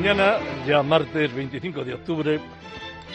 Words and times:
Mañana, 0.00 0.38
ya 0.66 0.82
martes 0.82 1.30
25 1.34 1.84
de 1.84 1.92
octubre, 1.92 2.40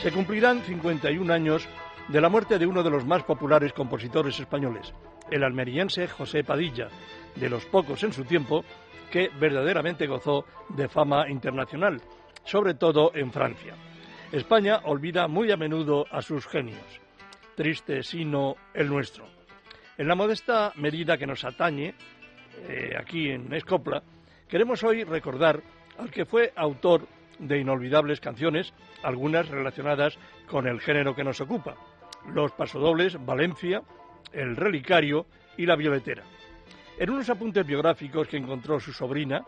se 0.03 0.11
cumplirán 0.11 0.61
51 0.61 1.33
años 1.33 1.67
de 2.09 2.21
la 2.21 2.29
muerte 2.29 2.59
de 2.59 2.67
uno 2.67 2.83
de 2.83 2.91
los 2.91 3.03
más 3.07 3.23
populares 3.23 3.73
compositores 3.73 4.39
españoles, 4.39 4.93
el 5.31 5.43
almeriense 5.43 6.07
José 6.07 6.43
Padilla, 6.43 6.89
de 7.37 7.49
los 7.49 7.65
pocos 7.65 8.03
en 8.03 8.13
su 8.13 8.23
tiempo 8.23 8.63
que 9.09 9.31
verdaderamente 9.39 10.05
gozó 10.05 10.45
de 10.69 10.87
fama 10.87 11.27
internacional, 11.27 11.99
sobre 12.43 12.75
todo 12.75 13.11
en 13.15 13.31
Francia. 13.31 13.73
España 14.31 14.81
olvida 14.83 15.27
muy 15.27 15.51
a 15.51 15.57
menudo 15.57 16.05
a 16.11 16.21
sus 16.21 16.45
genios. 16.45 17.01
Triste 17.55 18.03
sino 18.03 18.57
el 18.75 18.89
nuestro. 18.89 19.25
En 19.97 20.07
la 20.07 20.13
modesta 20.13 20.71
medida 20.75 21.17
que 21.17 21.25
nos 21.25 21.45
atañe, 21.45 21.95
eh, 22.69 22.93
aquí 22.95 23.31
en 23.31 23.51
Escopla, 23.55 24.03
queremos 24.47 24.83
hoy 24.83 25.03
recordar 25.03 25.63
al 25.97 26.11
que 26.11 26.25
fue 26.25 26.51
autor 26.55 27.07
de 27.39 27.59
inolvidables 27.59 28.19
canciones, 28.19 28.73
algunas 29.03 29.47
relacionadas 29.49 30.17
con 30.47 30.67
el 30.67 30.79
género 30.79 31.15
que 31.15 31.23
nos 31.23 31.41
ocupa, 31.41 31.75
los 32.33 32.51
pasodobles 32.53 33.23
Valencia, 33.25 33.81
el 34.31 34.55
relicario 34.55 35.25
y 35.57 35.65
la 35.65 35.75
violetera. 35.75 36.23
En 36.97 37.09
unos 37.09 37.29
apuntes 37.29 37.65
biográficos 37.65 38.27
que 38.27 38.37
encontró 38.37 38.79
su 38.79 38.93
sobrina, 38.93 39.43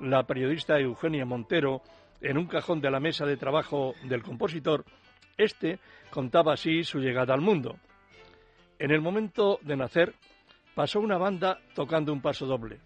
la 0.00 0.22
periodista 0.24 0.78
Eugenia 0.78 1.24
Montero, 1.24 1.82
en 2.20 2.38
un 2.38 2.46
cajón 2.46 2.80
de 2.80 2.90
la 2.90 3.00
mesa 3.00 3.26
de 3.26 3.36
trabajo 3.36 3.94
del 4.04 4.22
compositor, 4.22 4.84
este 5.36 5.78
contaba 6.10 6.54
así 6.54 6.84
su 6.84 6.98
llegada 6.98 7.34
al 7.34 7.42
mundo. 7.42 7.76
En 8.78 8.90
el 8.90 9.00
momento 9.00 9.58
de 9.62 9.76
nacer, 9.76 10.14
pasó 10.74 11.00
una 11.00 11.18
banda 11.18 11.58
tocando 11.74 12.12
un 12.12 12.20
paso 12.20 12.46
doble, 12.46 12.80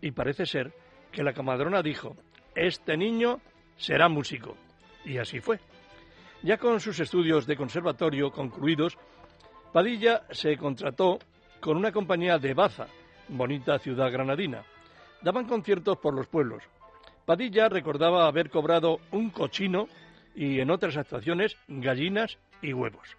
y 0.00 0.10
parece 0.10 0.46
ser 0.46 0.72
que 1.12 1.22
la 1.22 1.32
camadrona 1.32 1.82
dijo, 1.82 2.16
este 2.54 2.96
niño 2.96 3.40
será 3.76 4.08
músico. 4.08 4.56
Y 5.04 5.18
así 5.18 5.40
fue. 5.40 5.58
Ya 6.42 6.56
con 6.56 6.80
sus 6.80 7.00
estudios 7.00 7.46
de 7.46 7.56
conservatorio 7.56 8.30
concluidos, 8.30 8.96
Padilla 9.72 10.22
se 10.30 10.56
contrató 10.56 11.18
con 11.60 11.76
una 11.76 11.92
compañía 11.92 12.38
de 12.38 12.54
Baza, 12.54 12.86
bonita 13.28 13.78
ciudad 13.78 14.10
granadina. 14.10 14.64
Daban 15.22 15.46
conciertos 15.46 15.98
por 15.98 16.14
los 16.14 16.26
pueblos. 16.26 16.62
Padilla 17.26 17.68
recordaba 17.68 18.26
haber 18.26 18.50
cobrado 18.50 18.98
un 19.12 19.30
cochino 19.30 19.86
y 20.34 20.60
en 20.60 20.70
otras 20.70 20.96
actuaciones 20.96 21.56
gallinas 21.68 22.38
y 22.62 22.72
huevos. 22.72 23.16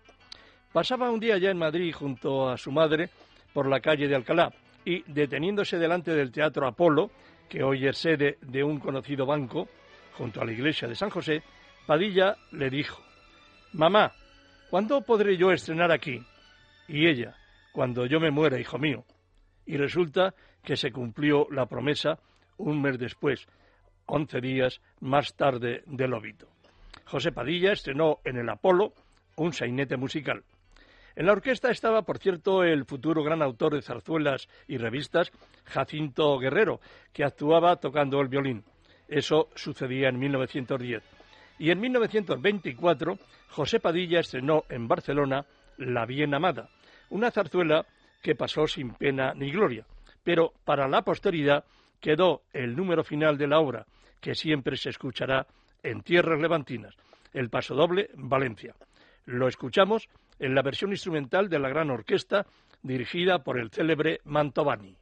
Pasaba 0.74 1.12
un 1.12 1.20
día 1.20 1.38
ya 1.38 1.52
en 1.52 1.58
Madrid 1.58 1.94
junto 1.94 2.50
a 2.50 2.58
su 2.58 2.72
madre 2.72 3.10
por 3.54 3.68
la 3.68 3.80
calle 3.80 4.08
de 4.08 4.16
Alcalá 4.16 4.52
y, 4.84 5.04
deteniéndose 5.12 5.78
delante 5.78 6.12
del 6.12 6.32
Teatro 6.32 6.68
Apolo, 6.68 7.12
que 7.52 7.64
hoy 7.64 7.86
es 7.86 7.98
sede 7.98 8.38
de 8.42 8.64
un 8.64 8.80
conocido 8.80 9.26
banco, 9.26 9.68
junto 10.14 10.42
a 10.42 10.46
la 10.46 10.54
iglesia 10.54 10.88
de 10.88 10.96
San 10.96 11.10
José, 11.10 11.44
Padilla 11.86 12.38
le 12.54 12.70
dijo, 12.70 13.04
Mamá, 13.74 14.14
¿cuándo 14.70 15.02
podré 15.02 15.36
yo 15.36 15.52
estrenar 15.52 15.92
aquí? 15.92 16.24
Y 16.88 17.08
ella, 17.08 17.36
cuando 17.74 18.06
yo 18.06 18.22
me 18.22 18.32
muera, 18.32 18.58
hijo 18.58 18.78
mío. 18.78 19.04
Y 19.66 19.76
resulta 19.76 20.34
que 20.64 20.78
se 20.78 20.94
cumplió 20.94 21.46
la 21.52 21.66
promesa 21.66 22.20
un 22.56 22.82
mes 22.82 22.98
después, 22.98 23.46
once 24.06 24.40
días 24.40 24.80
más 25.02 25.36
tarde 25.36 25.84
del 25.88 26.14
óbito. 26.14 26.48
José 27.04 27.34
Padilla 27.34 27.74
estrenó 27.74 28.20
en 28.24 28.38
el 28.38 28.48
Apolo 28.48 28.94
un 29.36 29.52
sainete 29.52 29.98
musical. 29.98 30.46
En 31.16 31.26
la 31.26 31.34
orquesta 31.34 31.70
estaba, 31.70 32.04
por 32.04 32.20
cierto, 32.20 32.64
el 32.64 32.86
futuro 32.86 33.24
gran 33.24 33.42
autor 33.42 33.76
de 33.76 33.82
zarzuelas 33.82 34.48
y 34.68 34.78
revistas, 34.78 35.32
Jacinto 35.66 36.38
Guerrero, 36.40 36.80
que 37.14 37.24
actuaba 37.24 37.76
tocando 37.76 38.20
el 38.22 38.30
violín. 38.30 38.64
Eso 39.08 39.50
sucedía 39.56 40.10
en 40.10 40.20
1910. 40.20 41.04
Y 41.60 41.70
en 41.70 41.80
1924, 41.80 43.20
José 43.50 43.80
Padilla 43.80 44.22
estrenó 44.22 44.64
en 44.70 44.88
Barcelona 44.88 45.46
La 45.78 46.06
Bien 46.06 46.34
Amada, 46.34 46.70
una 47.10 47.30
zarzuela 47.30 47.86
que 48.22 48.36
pasó 48.36 48.68
sin 48.68 48.94
pena 48.94 49.34
ni 49.36 49.52
gloria, 49.52 49.86
pero 50.24 50.54
para 50.64 50.88
la 50.88 51.02
posteridad 51.02 51.66
quedó 52.00 52.42
el 52.54 52.76
número 52.76 53.04
final 53.04 53.38
de 53.38 53.48
la 53.48 53.60
obra, 53.60 53.86
que 54.20 54.34
siempre 54.34 54.78
se 54.78 54.90
escuchará 54.90 55.46
en 55.84 56.02
tierras 56.02 56.40
levantinas, 56.40 56.96
el 57.34 57.50
paso 57.50 57.76
doble 57.76 58.10
Valencia. 58.16 58.76
Lo 59.26 59.48
escuchamos 59.48 60.08
en 60.42 60.56
la 60.56 60.64
versión 60.64 60.92
instrumental 60.92 61.48
de 61.48 61.60
la 61.60 61.70
gran 61.70 61.92
orquesta 61.92 62.46
dirigida 62.82 63.44
por 63.44 63.60
el 63.60 63.70
célebre 63.70 64.20
Mantovani. 64.26 64.98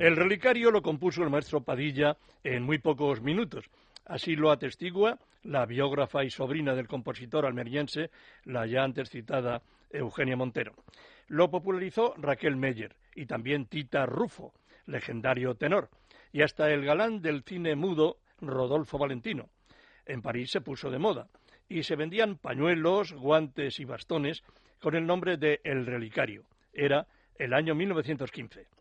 El 0.00 0.16
relicario 0.16 0.70
lo 0.70 0.80
compuso 0.80 1.22
el 1.22 1.28
maestro 1.28 1.60
Padilla 1.60 2.16
en 2.42 2.62
muy 2.62 2.78
pocos 2.78 3.20
minutos. 3.20 3.66
Así 4.06 4.34
lo 4.34 4.50
atestigua 4.50 5.18
la 5.42 5.66
biógrafa 5.66 6.24
y 6.24 6.30
sobrina 6.30 6.74
del 6.74 6.88
compositor 6.88 7.44
almeriense, 7.44 8.10
la 8.44 8.64
ya 8.64 8.82
antes 8.82 9.10
citada 9.10 9.60
Eugenia 9.90 10.38
Montero. 10.38 10.72
Lo 11.28 11.50
popularizó 11.50 12.14
Raquel 12.16 12.56
Meyer 12.56 12.96
y 13.14 13.26
también 13.26 13.66
Tita 13.66 14.06
Rufo, 14.06 14.54
legendario 14.86 15.54
tenor, 15.56 15.90
y 16.32 16.40
hasta 16.40 16.72
el 16.72 16.82
galán 16.82 17.20
del 17.20 17.42
cine 17.42 17.76
mudo, 17.76 18.20
Rodolfo 18.40 18.96
Valentino. 18.96 19.50
En 20.06 20.22
París 20.22 20.50
se 20.50 20.62
puso 20.62 20.90
de 20.90 20.98
moda 20.98 21.28
y 21.68 21.82
se 21.82 21.96
vendían 21.96 22.38
pañuelos, 22.38 23.12
guantes 23.12 23.78
y 23.80 23.84
bastones 23.84 24.44
con 24.80 24.94
el 24.96 25.06
nombre 25.06 25.36
de 25.36 25.60
El 25.62 25.84
Relicario. 25.84 26.44
Era 26.72 27.06
el 27.34 27.52
año 27.52 27.74
1915. 27.74 28.79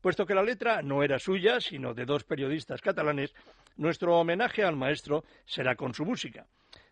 Puesto 0.00 0.26
que 0.26 0.34
la 0.34 0.42
letra 0.42 0.82
no 0.82 1.02
era 1.02 1.18
suya, 1.18 1.60
sino 1.60 1.94
de 1.94 2.04
dos 2.04 2.24
periodistas 2.24 2.80
catalanes, 2.80 3.34
nuestro 3.76 4.18
homenaje 4.18 4.62
al 4.62 4.76
maestro 4.76 5.24
será 5.44 5.74
con 5.74 5.94
su 5.94 6.04
música. 6.04 6.46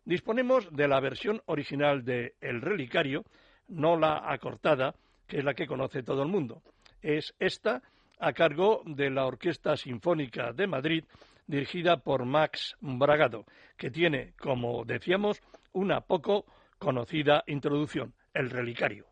Disponemos 0.05 0.69
de 0.75 0.89
la 0.89 1.01
versión 1.01 1.43
original 1.47 2.05
de 2.05 2.35
El 2.41 2.61
Relicario, 2.61 3.25
no 3.69 3.97
la 3.97 4.31
acortada, 4.31 4.95
que 5.27 5.39
es 5.39 5.45
la 5.45 5.55
que 5.55 5.67
conoce 5.67 6.03
todo 6.03 6.23
el 6.23 6.29
mundo. 6.29 6.63
Es 7.03 7.35
esta 7.39 7.83
a 8.19 8.33
cargo 8.33 8.83
de 8.87 9.11
la 9.11 9.27
Orquesta 9.27 9.77
Sinfónica 9.77 10.53
de 10.53 10.67
Madrid, 10.67 11.05
dirigida 11.47 11.99
por 11.99 12.25
Max 12.25 12.77
Bragado, 12.81 13.45
que 13.77 13.91
tiene, 13.91 14.33
como 14.39 14.85
decíamos, 14.85 15.43
una 15.73 16.01
poco 16.01 16.47
conocida 16.79 17.45
introducción, 17.47 18.15
el 18.33 18.51
relicario. 18.51 19.07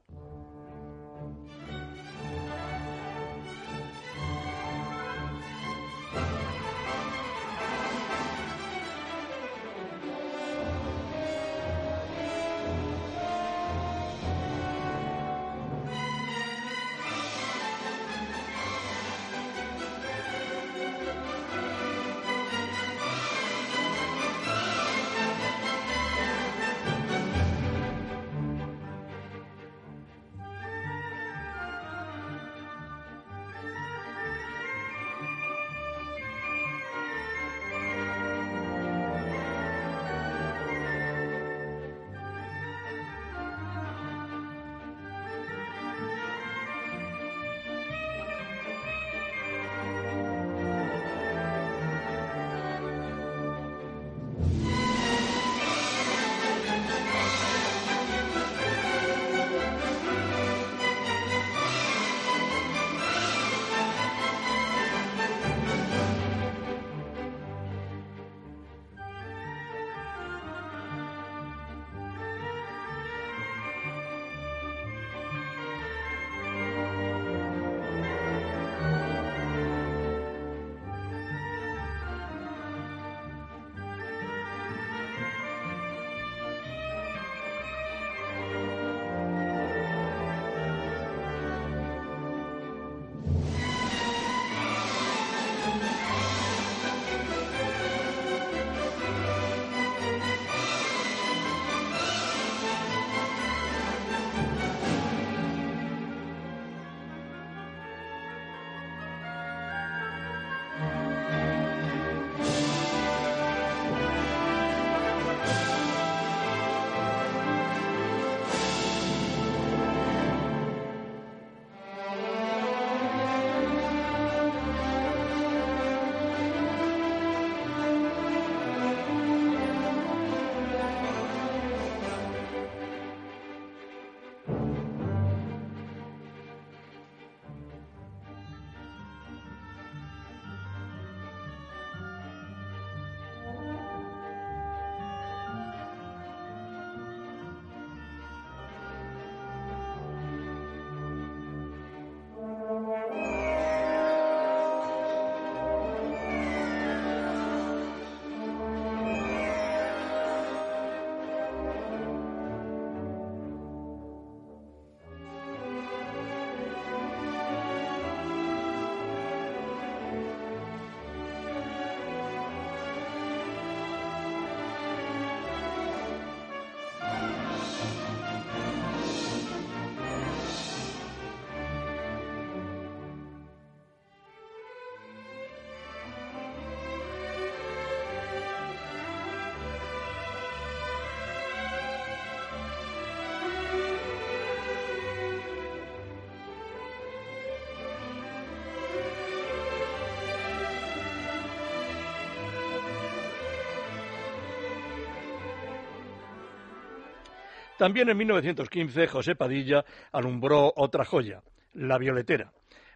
También 207.85 208.09
en 208.09 208.17
1915 208.17 209.09
José 209.09 209.35
Padilla 209.35 209.85
alumbró 210.11 210.73
otra 210.75 211.05
joya, 211.05 211.43
La 211.75 211.99
Violetera, 211.99 212.51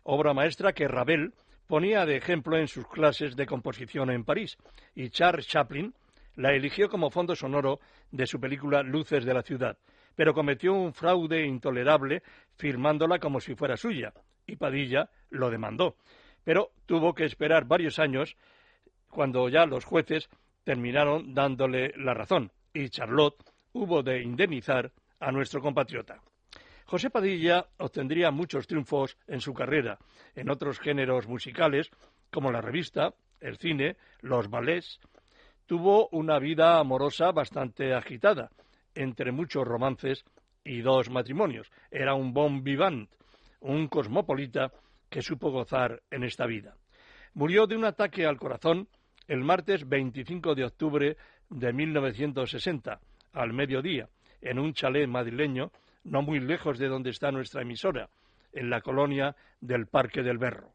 obra 0.05 0.33
maestra 0.33 0.73
que 0.73 0.89
Ravel 0.89 1.35
ponía 1.67 2.07
de 2.07 2.17
ejemplo 2.17 2.57
en 2.57 2.69
sus 2.69 2.89
clases 2.89 3.37
de 3.37 3.45
composición 3.45 4.11
en 4.11 4.25
París, 4.25 4.57
y 4.95 5.11
Charles 5.11 5.47
Chaplin 5.47 5.93
la 6.37 6.55
eligió 6.55 6.89
como 6.89 7.11
fondo 7.11 7.37
sonoro 7.37 7.81
de 8.11 8.27
su 8.27 8.41
película 8.41 8.83
Luces 8.83 9.27
de 9.27 9.35
la 9.35 9.43
Ciudad, 9.43 9.77
pero 10.17 10.33
cometió 10.33 10.73
un 10.73 10.95
fraude 10.95 11.45
intolerable 11.45 12.23
firmándola 12.57 13.19
como 13.19 13.41
si 13.41 13.55
fuera 13.55 13.77
suya, 13.77 14.15
y 14.47 14.57
Padilla 14.57 15.11
lo 15.29 15.51
demandó. 15.51 15.97
Pero 16.45 16.71
tuvo 16.87 17.15
que 17.15 17.27
esperar 17.27 17.67
varios 17.67 17.99
años 17.99 18.39
cuando 19.11 19.51
ya 19.51 19.67
los 19.67 19.85
jueces 19.85 20.31
terminaron 20.65 21.35
dándole 21.35 21.93
la 21.99 22.15
razón, 22.15 22.53
y 22.73 22.89
Charlotte 22.89 23.45
hubo 23.79 24.03
de 24.03 24.23
indemnizar 24.23 24.91
a 25.21 25.31
nuestro 25.31 25.61
compatriota. 25.61 26.21
José 26.85 27.11
Padilla 27.11 27.67
obtendría 27.79 28.31
muchos 28.31 28.67
triunfos 28.67 29.17
en 29.27 29.41
su 29.41 29.55
carrera, 29.55 29.99
en 30.35 30.51
otros 30.51 30.81
géneros 30.81 31.29
musicales, 31.29 31.91
como 32.31 32.51
la 32.51 32.61
revista, 32.61 33.15
el 33.41 33.57
cine, 33.59 33.97
los 34.21 34.51
ballets. 34.51 34.99
Tuvo 35.67 36.09
una 36.09 36.39
vida 36.39 36.79
amorosa 36.79 37.31
bastante 37.31 37.95
agitada, 37.95 38.51
entre 38.95 39.33
muchos 39.33 39.67
romances 39.67 40.25
y 40.65 40.81
dos 40.81 41.11
matrimonios. 41.11 41.71
Era 41.91 42.15
un 42.15 42.33
bon 42.33 42.65
vivant, 42.65 43.09
un 43.61 43.87
cosmopolita 43.89 44.73
que 45.09 45.23
supo 45.23 45.51
gozar 45.51 46.03
en 46.11 46.25
esta 46.25 46.47
vida. 46.47 46.75
Murió 47.35 47.67
de 47.67 47.77
un 47.77 47.85
ataque 47.85 48.27
al 48.27 48.39
corazón 48.39 48.89
el 49.29 49.45
martes 49.45 49.89
25 49.89 50.55
de 50.55 50.65
octubre 50.65 51.17
de 51.51 51.73
1960, 51.73 52.99
al 53.39 53.53
mediodía, 53.53 54.09
en 54.43 54.59
un 54.59 54.75
chalet 54.75 55.07
madrileño 55.07 55.71
no 56.05 56.23
muy 56.23 56.41
lejos 56.41 56.79
de 56.79 56.89
donde 56.89 57.11
está 57.11 57.31
nuestra 57.31 57.63
emisora, 57.63 58.09
en 58.53 58.69
la 58.69 58.81
colonia 58.81 59.37
del 59.61 59.87
Parque 59.87 60.23
del 60.23 60.39
Berro. 60.39 60.73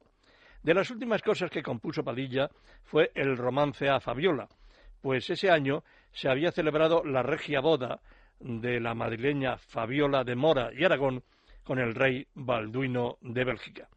De 0.61 0.73
las 0.73 0.89
últimas 0.89 1.21
cosas 1.21 1.51
que 1.51 1.61
compuso 1.61 2.03
Padilla 2.03 2.49
fue 2.83 3.11
el 3.15 3.35
romance 3.35 3.89
a 3.89 3.99
Fabiola, 3.99 4.47
pues 5.01 5.29
ese 5.29 5.49
año 5.49 5.83
se 6.13 6.29
había 6.29 6.51
celebrado 6.51 7.03
la 7.03 7.21
regia 7.21 7.59
boda 7.59 7.99
de 8.39 8.79
la 8.79 8.93
madrileña 8.93 9.57
Fabiola 9.57 10.23
de 10.23 10.35
Mora 10.35 10.71
y 10.73 10.85
Aragón 10.85 11.23
con 11.63 11.79
el 11.79 11.93
rey 11.93 12.25
Balduino 12.33 13.17
de 13.21 13.43
Bélgica. 13.43 13.89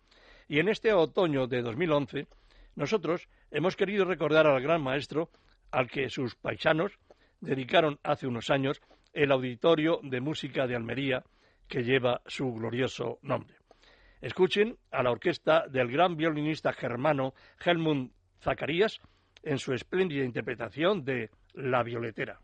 Y 0.49 0.58
en 0.58 0.68
este 0.68 0.92
otoño 0.92 1.46
de 1.46 1.62
2011, 1.62 2.26
nosotros 2.75 3.28
hemos 3.50 3.76
querido 3.76 4.04
recordar 4.04 4.46
al 4.46 4.61
gran 4.61 4.82
maestro 4.82 5.30
al 5.70 5.88
que 5.88 6.08
sus 6.08 6.35
paisanos 6.35 6.99
dedicaron 7.40 7.99
hace 8.02 8.26
unos 8.26 8.50
años 8.50 8.81
el 9.12 9.33
Auditorio 9.33 10.00
de 10.02 10.21
Música 10.21 10.66
de 10.66 10.76
Almería, 10.76 11.25
que 11.69 11.83
lleva 11.83 12.21
su 12.26 12.52
glorioso 12.52 13.19
nombre. 13.23 13.57
Escuchen 14.21 14.76
a 14.90 15.02
la 15.02 15.11
orquesta 15.11 15.66
del 15.69 15.90
gran 15.90 16.16
violinista 16.16 16.73
germano 16.73 17.35
Helmut 17.64 18.12
Zacarías 18.40 19.00
en 19.43 19.59
su 19.59 19.73
espléndida 19.73 20.25
interpretación 20.25 21.05
de 21.05 21.31
La 21.55 21.83
Violetera. 21.83 22.40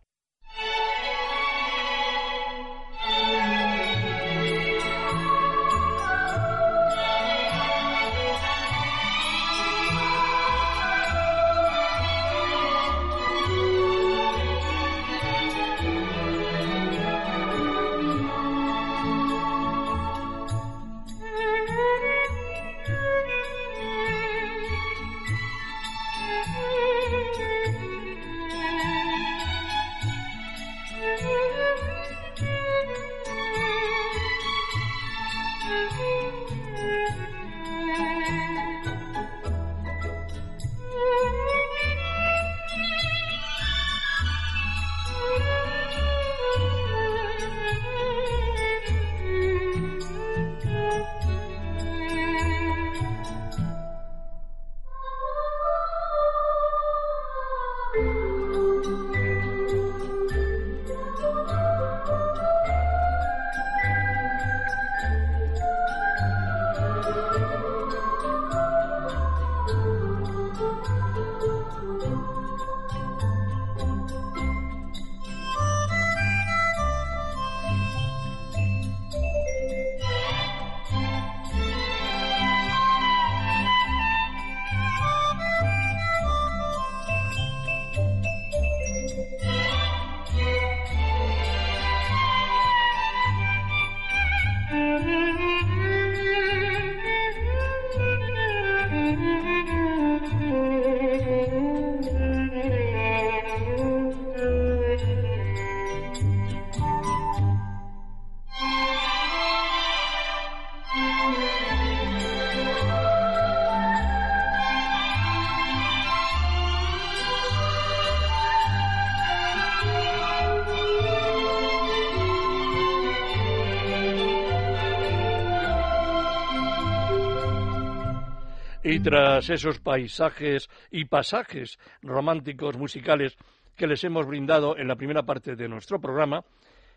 Y 128.92 129.00
tras 129.00 129.48
esos 129.48 129.80
paisajes 129.80 130.68
y 130.90 131.06
pasajes 131.06 131.78
románticos 132.02 132.76
musicales 132.76 133.38
que 133.74 133.86
les 133.86 134.04
hemos 134.04 134.26
brindado 134.26 134.76
en 134.76 134.86
la 134.86 134.96
primera 134.96 135.22
parte 135.22 135.56
de 135.56 135.66
nuestro 135.66 135.98
programa, 135.98 136.44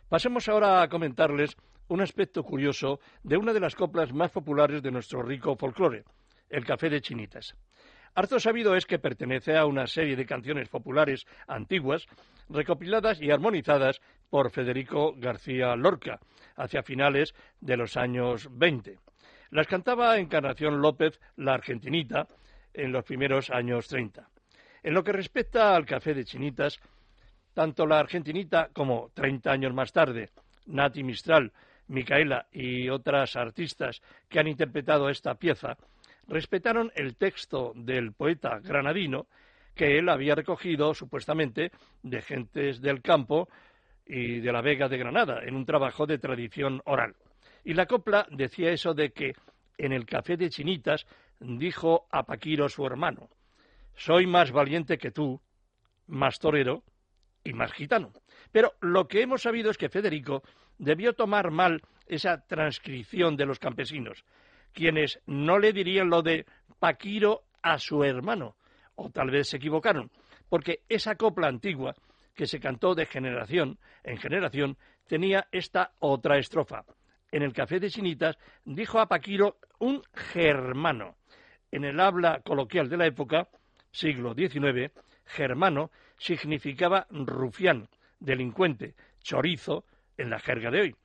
pasemos 0.10 0.50
ahora 0.50 0.82
a 0.82 0.90
comentarles 0.90 1.56
un 1.88 2.02
aspecto 2.02 2.44
curioso 2.44 3.00
de 3.24 3.38
una 3.38 3.54
de 3.54 3.62
las 3.62 3.76
coplas 3.76 4.12
más 4.12 4.30
populares 4.32 4.84
de 4.84 4.92
nuestro 4.92 5.24
rico 5.24 5.56
folclore, 5.56 6.04
el 6.50 6.66
café 6.66 6.90
de 6.90 7.00
chinitas. 7.00 7.56
Harto 8.14 8.42
sabido 8.42 8.76
es 8.76 8.86
que 8.86 9.00
pertenece 9.00 9.56
a 9.56 9.66
una 9.66 9.88
serie 9.88 10.18
de 10.18 10.26
canciones 10.26 10.68
populares 10.68 11.26
antiguas, 11.48 12.08
recopiladas 12.50 13.22
y 13.22 13.32
armonizadas 13.32 14.02
por 14.30 14.52
Federico 14.52 15.14
García 15.16 15.74
Lorca, 15.78 16.20
hacia 16.58 16.84
finales 16.84 17.34
de 17.62 17.78
los 17.78 17.96
años 17.96 18.50
20. 18.52 19.00
Las 19.52 19.68
cantaba 19.68 20.18
Encarnación 20.18 20.82
López, 20.82 21.20
la 21.38 21.54
argentinita, 21.54 22.28
en 22.74 22.92
los 22.92 23.04
primeros 23.04 23.50
años 23.50 23.88
30. 23.88 24.28
En 24.84 24.94
lo 24.94 25.04
que 25.04 25.12
respecta 25.12 25.76
al 25.76 25.86
café 25.86 26.14
de 26.14 26.26
chinitas, 26.26 26.80
tanto 27.54 27.86
la 27.86 28.00
argentinita 28.00 28.70
como 28.74 29.10
30 29.14 29.52
años 29.52 29.74
más 29.74 29.92
tarde, 29.92 30.30
Nati 30.68 31.04
Mistral, 31.04 31.52
Micaela 31.88 32.48
y 32.52 32.90
otras 32.90 33.36
artistas 33.36 34.02
que 34.28 34.40
han 34.40 34.48
interpretado 34.48 35.10
esta 35.10 35.36
pieza, 35.36 35.78
respetaron 36.28 36.92
el 36.96 37.16
texto 37.16 37.72
del 37.76 38.14
poeta 38.14 38.60
granadino 38.60 39.28
que 39.76 39.98
él 39.98 40.10
había 40.10 40.36
recogido 40.36 40.94
supuestamente 40.94 41.72
de 42.02 42.22
gentes 42.22 42.82
del 42.82 43.02
campo 43.02 43.50
y 44.06 44.40
de 44.40 44.52
la 44.52 44.62
Vega 44.62 44.88
de 44.88 44.98
Granada 44.98 45.42
en 45.44 45.56
un 45.56 45.66
trabajo 45.66 46.06
de 46.06 46.18
tradición 46.18 46.82
oral. 46.86 47.16
Y 47.66 47.74
la 47.74 47.88
copla 47.88 48.28
decía 48.30 48.72
eso 48.72 48.94
de 48.94 49.12
que 49.12 49.34
en 49.80 49.92
el 49.92 50.06
café 50.06 50.38
de 50.38 50.52
Chinitas 50.52 51.06
dijo 51.40 52.08
a 52.12 52.24
Paquiro 52.24 52.70
su 52.70 52.86
hermano, 52.86 53.28
soy 53.96 54.28
más 54.28 54.52
valiente 54.52 55.00
que 55.00 55.10
tú, 55.10 55.42
más 56.06 56.38
torero 56.38 56.84
y 57.44 57.54
más 57.54 57.74
gitano. 57.74 58.14
Pero 58.52 58.74
lo 58.82 59.08
que 59.08 59.24
hemos 59.24 59.42
sabido 59.42 59.72
es 59.72 59.80
que 59.80 59.90
Federico 59.90 60.44
debió 60.78 61.14
tomar 61.14 61.50
mal 61.50 61.82
esa 62.06 62.46
transcripción 62.46 63.36
de 63.36 63.48
los 63.48 63.58
campesinos, 63.58 64.26
quienes 64.72 65.20
no 65.26 65.58
le 65.58 65.74
dirían 65.74 66.10
lo 66.10 66.22
de 66.22 66.46
Paquiro 66.78 67.46
a 67.64 67.80
su 67.80 68.04
hermano, 68.04 68.58
o 68.94 69.10
tal 69.10 69.32
vez 69.32 69.50
se 69.50 69.58
equivocaron, 69.58 70.12
porque 70.50 70.84
esa 70.88 71.16
copla 71.16 71.48
antigua 71.48 71.96
que 72.36 72.46
se 72.46 72.60
cantó 72.60 72.94
de 72.94 73.08
generación 73.08 73.80
en 74.04 74.18
generación 74.18 74.78
tenía 75.08 75.48
esta 75.52 75.94
otra 76.00 76.38
estrofa 76.38 76.86
en 77.36 77.44
el 77.44 77.52
café 77.52 77.82
de 77.82 77.90
Sinitas, 77.90 78.38
dijo 78.64 78.98
a 78.98 79.10
Paquiro 79.10 79.58
un 79.80 80.02
germano. 80.14 81.18
En 81.70 81.84
el 81.84 82.00
habla 82.00 82.40
coloquial 82.40 82.88
de 82.88 82.96
la 82.96 83.08
época, 83.08 83.50
siglo 83.92 84.34
XIX, 84.34 84.94
germano 85.26 85.92
significaba 86.18 87.08
rufián, 87.10 87.90
delincuente, 88.22 88.96
chorizo 89.20 89.84
en 90.16 90.30
la 90.30 90.40
jerga 90.40 90.72
de 90.72 90.80
hoy. 90.80 90.96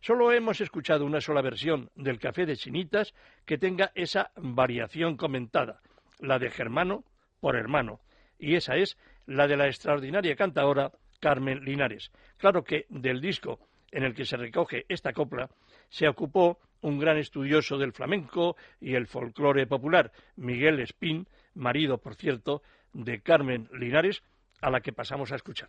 Solo 0.00 0.30
hemos 0.30 0.60
escuchado 0.60 1.04
una 1.04 1.20
sola 1.20 1.42
versión 1.42 1.90
del 1.96 2.20
café 2.20 2.46
de 2.46 2.56
Chinitas 2.56 3.12
que 3.44 3.58
tenga 3.58 3.90
esa 3.96 4.30
variación 4.36 5.16
comentada, 5.16 5.80
la 6.20 6.38
de 6.38 6.50
Germano 6.50 7.02
por 7.40 7.56
hermano, 7.56 7.98
y 8.38 8.54
esa 8.54 8.76
es 8.76 8.96
la 9.26 9.48
de 9.48 9.56
la 9.56 9.66
extraordinaria 9.66 10.36
cantadora 10.36 10.92
Carmen 11.18 11.64
Linares. 11.64 12.12
Claro 12.38 12.62
que 12.62 12.86
del 12.88 13.20
disco 13.20 13.58
en 13.92 14.04
el 14.04 14.14
que 14.14 14.24
se 14.24 14.36
recoge 14.36 14.86
esta 14.88 15.12
copla 15.12 15.50
se 15.92 16.08
ocupó 16.08 16.58
un 16.80 16.98
gran 16.98 17.18
estudioso 17.18 17.76
del 17.76 17.92
flamenco 17.92 18.56
y 18.80 18.94
el 18.94 19.06
folclore 19.06 19.66
popular, 19.66 20.10
Miguel 20.36 20.80
Espín, 20.80 21.28
marido, 21.54 21.98
por 21.98 22.14
cierto, 22.14 22.62
de 22.94 23.20
Carmen 23.20 23.68
Linares, 23.78 24.22
a 24.62 24.70
la 24.70 24.80
que 24.80 24.94
pasamos 24.94 25.32
a 25.32 25.36
escuchar. 25.36 25.68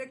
El 0.00 0.10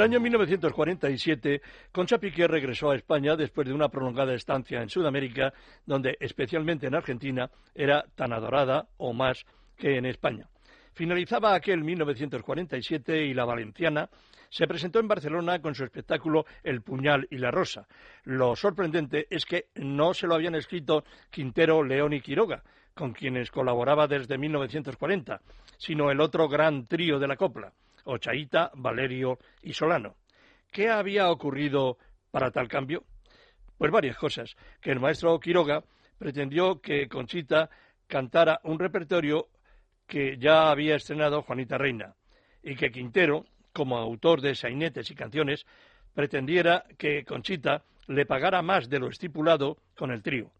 El 0.00 0.04
año 0.04 0.20
1947, 0.20 1.60
Concha 1.92 2.16
Piqué 2.16 2.48
regresó 2.48 2.90
a 2.90 2.96
España 2.96 3.36
después 3.36 3.68
de 3.68 3.74
una 3.74 3.90
prolongada 3.90 4.32
estancia 4.32 4.80
en 4.80 4.88
Sudamérica, 4.88 5.52
donde, 5.84 6.16
especialmente 6.20 6.86
en 6.86 6.94
Argentina, 6.94 7.50
era 7.74 8.06
tan 8.14 8.32
adorada 8.32 8.88
o 8.96 9.12
más 9.12 9.44
que 9.76 9.98
en 9.98 10.06
España. 10.06 10.48
Finalizaba 10.94 11.54
aquel 11.54 11.84
1947 11.84 13.26
y 13.26 13.34
la 13.34 13.44
valenciana 13.44 14.08
se 14.48 14.66
presentó 14.66 15.00
en 15.00 15.08
Barcelona 15.08 15.60
con 15.60 15.74
su 15.74 15.84
espectáculo 15.84 16.46
El 16.64 16.80
puñal 16.80 17.28
y 17.30 17.36
la 17.36 17.50
rosa. 17.50 17.86
Lo 18.24 18.56
sorprendente 18.56 19.26
es 19.28 19.44
que 19.44 19.66
no 19.74 20.14
se 20.14 20.26
lo 20.26 20.34
habían 20.34 20.54
escrito 20.54 21.04
Quintero, 21.28 21.84
León 21.84 22.14
y 22.14 22.22
Quiroga, 22.22 22.62
con 22.94 23.12
quienes 23.12 23.50
colaboraba 23.50 24.06
desde 24.06 24.38
1940, 24.38 25.42
sino 25.76 26.10
el 26.10 26.22
otro 26.22 26.48
gran 26.48 26.86
trío 26.86 27.18
de 27.18 27.28
la 27.28 27.36
copla, 27.36 27.74
Ochaíta, 28.04 28.70
Valerio 28.74 29.38
y 29.62 29.72
Solano. 29.72 30.16
¿Qué 30.70 30.88
había 30.88 31.30
ocurrido 31.30 31.98
para 32.30 32.50
tal 32.50 32.68
cambio? 32.68 33.04
Pues 33.76 33.90
varias 33.90 34.16
cosas. 34.16 34.54
Que 34.80 34.90
el 34.90 35.00
maestro 35.00 35.38
Quiroga 35.40 35.82
pretendió 36.18 36.80
que 36.80 37.08
Conchita 37.08 37.70
cantara 38.06 38.60
un 38.64 38.78
repertorio 38.78 39.48
que 40.06 40.36
ya 40.38 40.70
había 40.70 40.96
estrenado 40.96 41.42
Juanita 41.42 41.78
Reina 41.78 42.14
y 42.62 42.74
que 42.74 42.90
Quintero, 42.90 43.46
como 43.72 43.96
autor 43.96 44.40
de 44.40 44.54
sainetes 44.54 45.10
y 45.10 45.14
canciones, 45.14 45.64
pretendiera 46.14 46.84
que 46.98 47.24
Conchita 47.24 47.84
le 48.08 48.26
pagara 48.26 48.60
más 48.60 48.88
de 48.88 48.98
lo 48.98 49.08
estipulado 49.08 49.78
con 49.96 50.10
el 50.10 50.22
trío. 50.22 50.50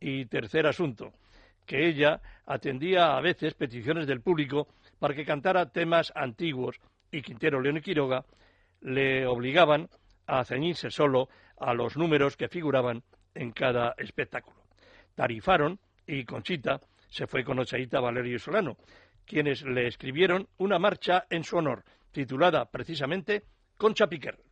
Y 0.00 0.26
tercer 0.26 0.66
asunto, 0.66 1.12
que 1.66 1.88
ella 1.88 2.20
atendía 2.46 3.16
a 3.16 3.20
veces 3.20 3.54
peticiones 3.54 4.06
del 4.06 4.20
público 4.20 4.68
para 4.98 5.14
que 5.14 5.24
cantara 5.24 5.70
temas 5.70 6.12
antiguos 6.14 6.80
y 7.10 7.22
Quintero, 7.22 7.60
León 7.60 7.78
y 7.78 7.80
Quiroga 7.80 8.24
le 8.80 9.26
obligaban 9.26 9.88
a 10.26 10.44
ceñirse 10.44 10.90
solo 10.90 11.28
a 11.58 11.74
los 11.74 11.96
números 11.96 12.36
que 12.36 12.48
figuraban 12.48 13.02
en 13.34 13.52
cada 13.52 13.94
espectáculo. 13.98 14.62
Tarifaron 15.14 15.80
y 16.06 16.24
Conchita 16.24 16.80
se 17.08 17.26
fue 17.26 17.44
con 17.44 17.58
Ochaíta, 17.58 18.00
Valerio 18.00 18.38
Solano, 18.38 18.76
quienes 19.24 19.62
le 19.62 19.86
escribieron 19.86 20.48
una 20.58 20.78
marcha 20.78 21.26
en 21.30 21.44
su 21.44 21.56
honor, 21.56 21.84
titulada 22.12 22.66
precisamente 22.66 23.44
Concha 23.76 24.06
Piquer. 24.06 24.47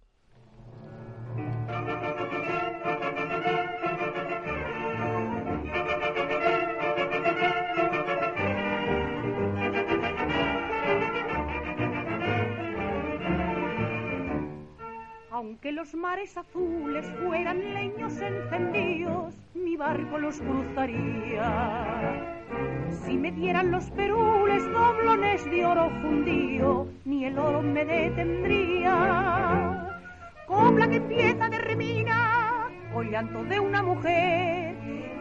Aunque 15.36 15.70
los 15.70 15.94
mares 15.94 16.34
azules 16.38 17.06
fueran 17.22 17.74
leños 17.74 18.18
encendidos, 18.22 19.34
mi 19.52 19.76
barco 19.76 20.16
los 20.16 20.40
cruzaría. 20.40 21.44
Si 23.04 23.18
me 23.18 23.32
dieran 23.32 23.70
los 23.70 23.90
perules 23.90 24.64
doblones 24.72 25.44
de 25.50 25.66
oro 25.66 25.90
fundido, 26.00 26.88
ni 27.04 27.26
el 27.26 27.38
oro 27.38 27.60
me 27.60 27.84
detendría. 27.84 28.94
Copla 30.46 30.88
que 30.88 30.96
empieza 30.96 31.50
de 31.50 31.58
remina, 31.58 32.70
o 32.94 33.02
llanto 33.02 33.44
de 33.44 33.60
una 33.60 33.82
mujer, 33.82 34.74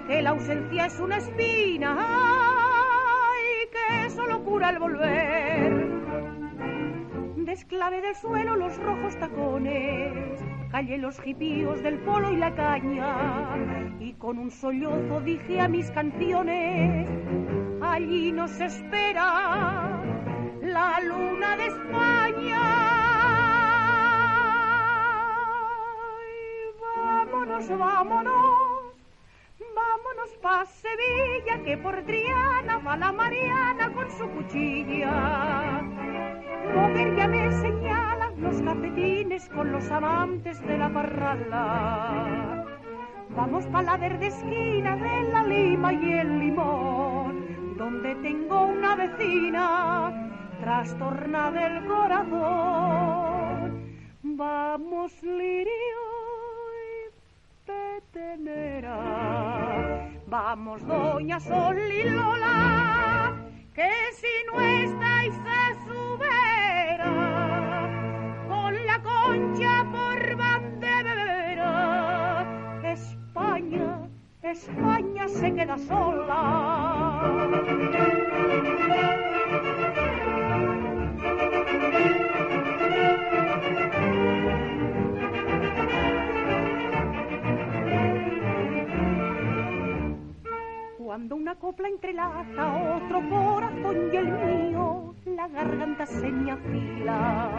que 0.08 0.21
la 0.21 0.30
ausencia 0.30 0.86
es 0.86 0.97
una 0.97 1.17
espina, 1.17 1.97
y 3.51 3.67
que 3.67 4.10
solo 4.12 4.41
cura 4.45 4.69
el 4.69 4.80
volver 4.80 5.85
desclave 7.55 8.01
del 8.01 8.15
suelo 8.15 8.57
los 8.57 8.75
rojos 8.79 9.17
tacones, 9.17 10.41
callé 10.71 10.97
los 10.97 11.17
jipíos 11.21 11.81
del 11.81 11.99
polo 11.99 12.29
y 12.33 12.35
la 12.35 12.53
caña, 12.53 13.95
y 14.01 14.11
con 14.15 14.37
un 14.37 14.51
sollozo 14.51 15.21
dije 15.21 15.61
a 15.61 15.69
mis 15.69 15.89
canciones, 15.91 17.07
allí 17.81 18.33
nos 18.33 18.59
espera 18.59 20.03
la 20.61 20.99
luna 20.99 21.55
de 21.55 21.67
España. 21.67 22.61
vámonos, 27.05 27.69
vámonos, 27.69 28.74
vámonos 29.95 30.31
pa' 30.41 30.65
Sevilla, 30.65 31.63
que 31.63 31.77
por 31.77 31.95
Triana 32.03 32.79
va 32.79 32.97
la 32.97 33.12
Mariana 33.12 33.93
con 33.93 34.10
su 34.12 34.27
cuchilla 34.29 35.81
Mujer 36.75 37.15
ya 37.15 37.27
me 37.27 37.51
señala 37.51 38.31
los 38.38 38.62
cafetines 38.62 39.47
con 39.49 39.71
los 39.71 39.89
amantes 39.91 40.60
de 40.67 40.77
la 40.77 40.89
parrala. 40.89 42.65
Vamos 43.29 43.65
pa' 43.67 43.84
la 43.84 43.95
verde 43.97 44.27
esquina 44.27 44.97
de 44.97 45.31
la 45.31 45.43
lima 45.43 45.93
y 45.93 46.13
el 46.13 46.39
limón, 46.39 47.77
donde 47.77 48.15
tengo 48.15 48.65
una 48.65 48.95
vecina 48.95 50.12
trastorna 50.60 51.51
del 51.51 51.86
corazón. 51.86 53.15
Vamos, 54.23 55.12
Lirio 55.23 56.01
y 56.84 57.10
Petenera. 57.67 59.64
Vamos, 60.27 60.85
Doña 60.88 61.39
Sol 61.39 61.77
y 61.77 62.09
Lola, 62.09 63.35
que 63.73 63.91
si 64.13 64.27
no 64.51 64.59
estáis 64.59 65.33
a 65.35 65.73
su 65.85 66.05
concha 69.03 69.85
por 69.91 70.35
bandera. 70.35 71.71
España, 72.83 74.09
España 74.41 75.27
se 75.27 75.53
queda 75.53 75.77
sola. 75.77 76.41
Cuando 91.15 91.38
una 91.38 91.56
copla 91.56 91.88
entrelaza 91.88 92.97
otro 92.97 93.21
corazón 93.30 94.10
y 94.12 94.17
el 94.17 94.34
mío, 94.34 95.15
la 95.25 95.47
garganta 95.47 96.06
se 96.06 96.30
me 96.30 96.51
afila. 96.51 97.49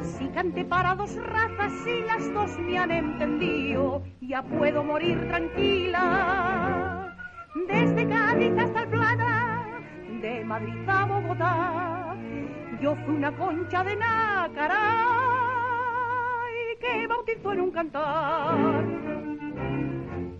Si 0.00 0.28
cante 0.28 0.64
para 0.64 0.94
dos 0.94 1.16
razas 1.16 1.72
y 1.84 2.02
las 2.02 2.32
dos 2.32 2.56
me 2.60 2.78
han 2.78 2.92
entendido, 2.92 4.04
ya 4.20 4.44
puedo 4.44 4.84
morir 4.84 5.26
tranquila. 5.26 7.12
Desde 7.66 8.08
Cádiz 8.08 8.56
hasta 8.56 8.82
el 8.82 8.88
Plata, 8.88 9.66
de 10.22 10.44
Madrid 10.44 10.88
a 10.88 11.04
Bogotá, 11.06 12.16
yo 12.80 12.94
fui 12.94 13.16
una 13.16 13.32
concha 13.36 13.82
de 13.82 13.96
nácara 13.96 14.78
y 16.52 16.78
que 16.78 17.04
bautizó 17.08 17.52
en 17.52 17.60
un 17.62 17.72
cantar 17.72 19.13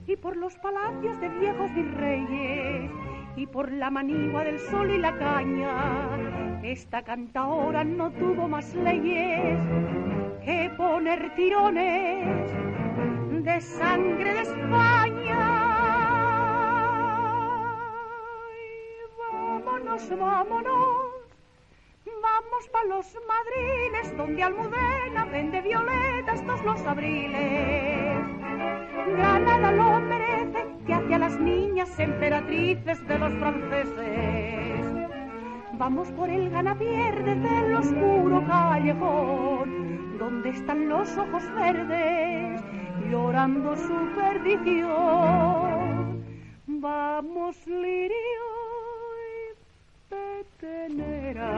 y 0.06 0.16
por 0.16 0.36
los 0.36 0.56
palacios 0.56 1.18
de 1.20 1.28
viejos 1.28 1.74
virreyes 1.74 2.90
y 3.36 3.46
por 3.46 3.72
la 3.72 3.90
manigua 3.90 4.44
del 4.44 4.58
sol 4.58 4.90
y 4.90 4.98
la 4.98 5.16
caña. 5.16 6.60
Esta 6.62 7.02
cantaora 7.02 7.84
no 7.84 8.10
tuvo 8.12 8.48
más 8.48 8.74
leyes 8.74 9.58
que 10.44 10.70
poner 10.76 11.34
tirones 11.34 12.52
de 13.44 13.60
sangre 13.60 14.34
de 14.34 14.40
España. 14.42 15.84
vámonos, 19.64 20.18
vámonos, 20.18 21.14
vamos 22.22 22.68
pa' 22.72 22.84
los 22.84 23.16
madriles 23.26 24.16
donde 24.16 24.42
Almudena 24.42 25.24
vende 25.26 25.60
violetas 25.60 26.44
todos 26.44 26.62
los 26.64 26.86
abriles 26.86 28.23
Granada 29.16 29.72
lo 29.72 30.00
merece, 30.00 30.66
que 30.86 30.94
hacia 30.94 31.18
las 31.18 31.38
niñas 31.38 31.98
emperatrices 31.98 33.06
de 33.06 33.18
los 33.18 33.32
franceses. 33.34 34.86
Vamos 35.78 36.08
por 36.12 36.30
el 36.30 36.50
ganapierde 36.50 37.34
del 37.34 37.74
oscuro 37.74 38.44
callejón, 38.46 40.18
donde 40.18 40.50
están 40.50 40.88
los 40.88 41.16
ojos 41.18 41.42
verdes 41.54 42.62
llorando 43.10 43.76
su 43.76 44.08
perdición. 44.14 44.94
Vamos, 46.66 47.56
Lirio 47.66 48.44
y 49.30 49.54
Petenera, 50.60 51.50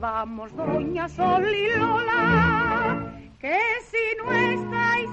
vamos, 0.00 0.54
Doña 0.56 1.08
Sol 1.08 1.46
y 1.46 1.78
Lola, 1.78 2.96
que 3.40 3.58
si 3.82 4.16
no 4.18 4.32
estáis 4.32 5.10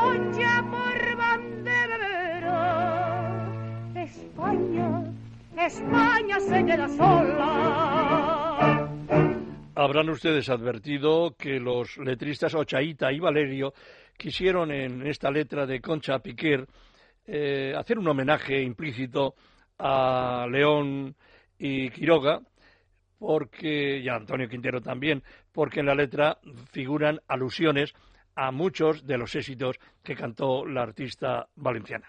a 0.00 0.06
su 0.06 0.30
con 0.30 0.36
la 0.36 0.40
concha 0.40 0.62
por. 0.70 1.00
España, 3.96 5.04
España 5.56 6.40
se 6.40 6.64
queda 6.64 6.88
sola. 6.88 7.50
Habrán 9.74 10.08
ustedes 10.10 10.48
advertido 10.48 11.34
que 11.38 11.60
los 11.60 11.96
letristas 11.98 12.54
Ochaíta 12.54 13.12
y 13.12 13.20
Valerio 13.20 13.72
quisieron 14.16 14.70
en 14.72 15.06
esta 15.06 15.30
letra 15.30 15.66
de 15.66 15.80
Concha 15.80 16.18
Piquer 16.18 16.66
eh, 17.26 17.74
hacer 17.76 17.98
un 17.98 18.08
homenaje 18.08 18.60
implícito 18.62 19.34
a 19.78 20.46
León 20.50 21.14
y 21.58 21.90
Quiroga, 21.90 22.40
porque, 23.18 23.98
y 23.98 24.08
a 24.08 24.16
Antonio 24.16 24.48
Quintero 24.48 24.80
también, 24.80 25.22
porque 25.52 25.80
en 25.80 25.86
la 25.86 25.94
letra 25.94 26.38
figuran 26.72 27.20
alusiones 27.28 27.94
a 28.40 28.50
muchos 28.52 29.06
de 29.06 29.18
los 29.18 29.34
éxitos 29.36 29.78
que 30.02 30.16
cantó 30.16 30.64
la 30.64 30.80
artista 30.80 31.46
valenciana. 31.56 32.08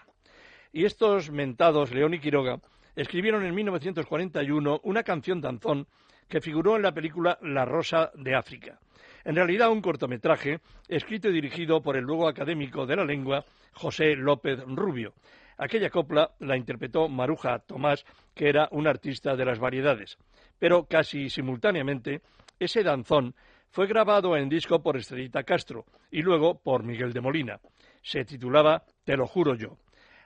Y 0.72 0.86
estos 0.86 1.30
mentados, 1.30 1.92
León 1.92 2.14
y 2.14 2.20
Quiroga, 2.20 2.58
escribieron 2.96 3.44
en 3.44 3.54
1941 3.54 4.80
una 4.84 5.02
canción 5.02 5.42
danzón 5.42 5.86
que 6.30 6.40
figuró 6.40 6.76
en 6.76 6.82
la 6.82 6.92
película 6.92 7.38
La 7.42 7.66
Rosa 7.66 8.12
de 8.14 8.34
África. 8.34 8.80
En 9.26 9.36
realidad, 9.36 9.70
un 9.70 9.82
cortometraje 9.82 10.60
escrito 10.88 11.28
y 11.28 11.34
dirigido 11.34 11.82
por 11.82 11.98
el 11.98 12.04
luego 12.04 12.26
académico 12.26 12.86
de 12.86 12.96
la 12.96 13.04
lengua 13.04 13.44
José 13.74 14.16
López 14.16 14.58
Rubio. 14.66 15.12
Aquella 15.58 15.90
copla 15.90 16.30
la 16.38 16.56
interpretó 16.56 17.10
Maruja 17.10 17.58
Tomás, 17.58 18.06
que 18.34 18.48
era 18.48 18.68
un 18.70 18.86
artista 18.86 19.36
de 19.36 19.44
las 19.44 19.58
variedades. 19.58 20.16
Pero 20.58 20.86
casi 20.86 21.28
simultáneamente, 21.28 22.22
ese 22.58 22.82
danzón 22.82 23.34
fue 23.72 23.86
grabado 23.86 24.36
en 24.36 24.50
disco 24.50 24.82
por 24.82 24.98
Estrellita 24.98 25.44
Castro 25.44 25.86
y 26.10 26.20
luego 26.20 26.60
por 26.60 26.84
Miguel 26.84 27.14
de 27.14 27.22
Molina. 27.22 27.58
Se 28.02 28.22
titulaba 28.24 28.82
Te 29.04 29.16
lo 29.16 29.26
juro 29.26 29.54
yo. 29.54 29.78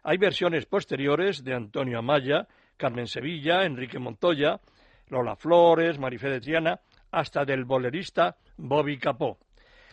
Hay 0.03 0.19
versiones 0.19 0.67
posteriores 0.67 1.45
de 1.45 1.55
Antonio 1.55 2.01
Amaya, 2.01 2.49
Carmen 2.77 3.07
Sevilla, 3.07 3.65
Enrique 3.65 4.01
Montoya, 4.01 4.61
Lola 5.09 5.37
Flores, 5.37 5.97
Marifé 5.97 6.29
de 6.29 6.41
Triana, 6.41 6.81
hasta 7.13 7.45
del 7.45 7.65
bolerista 7.65 8.37
Bobby 8.57 8.99
Capó. 8.99 9.39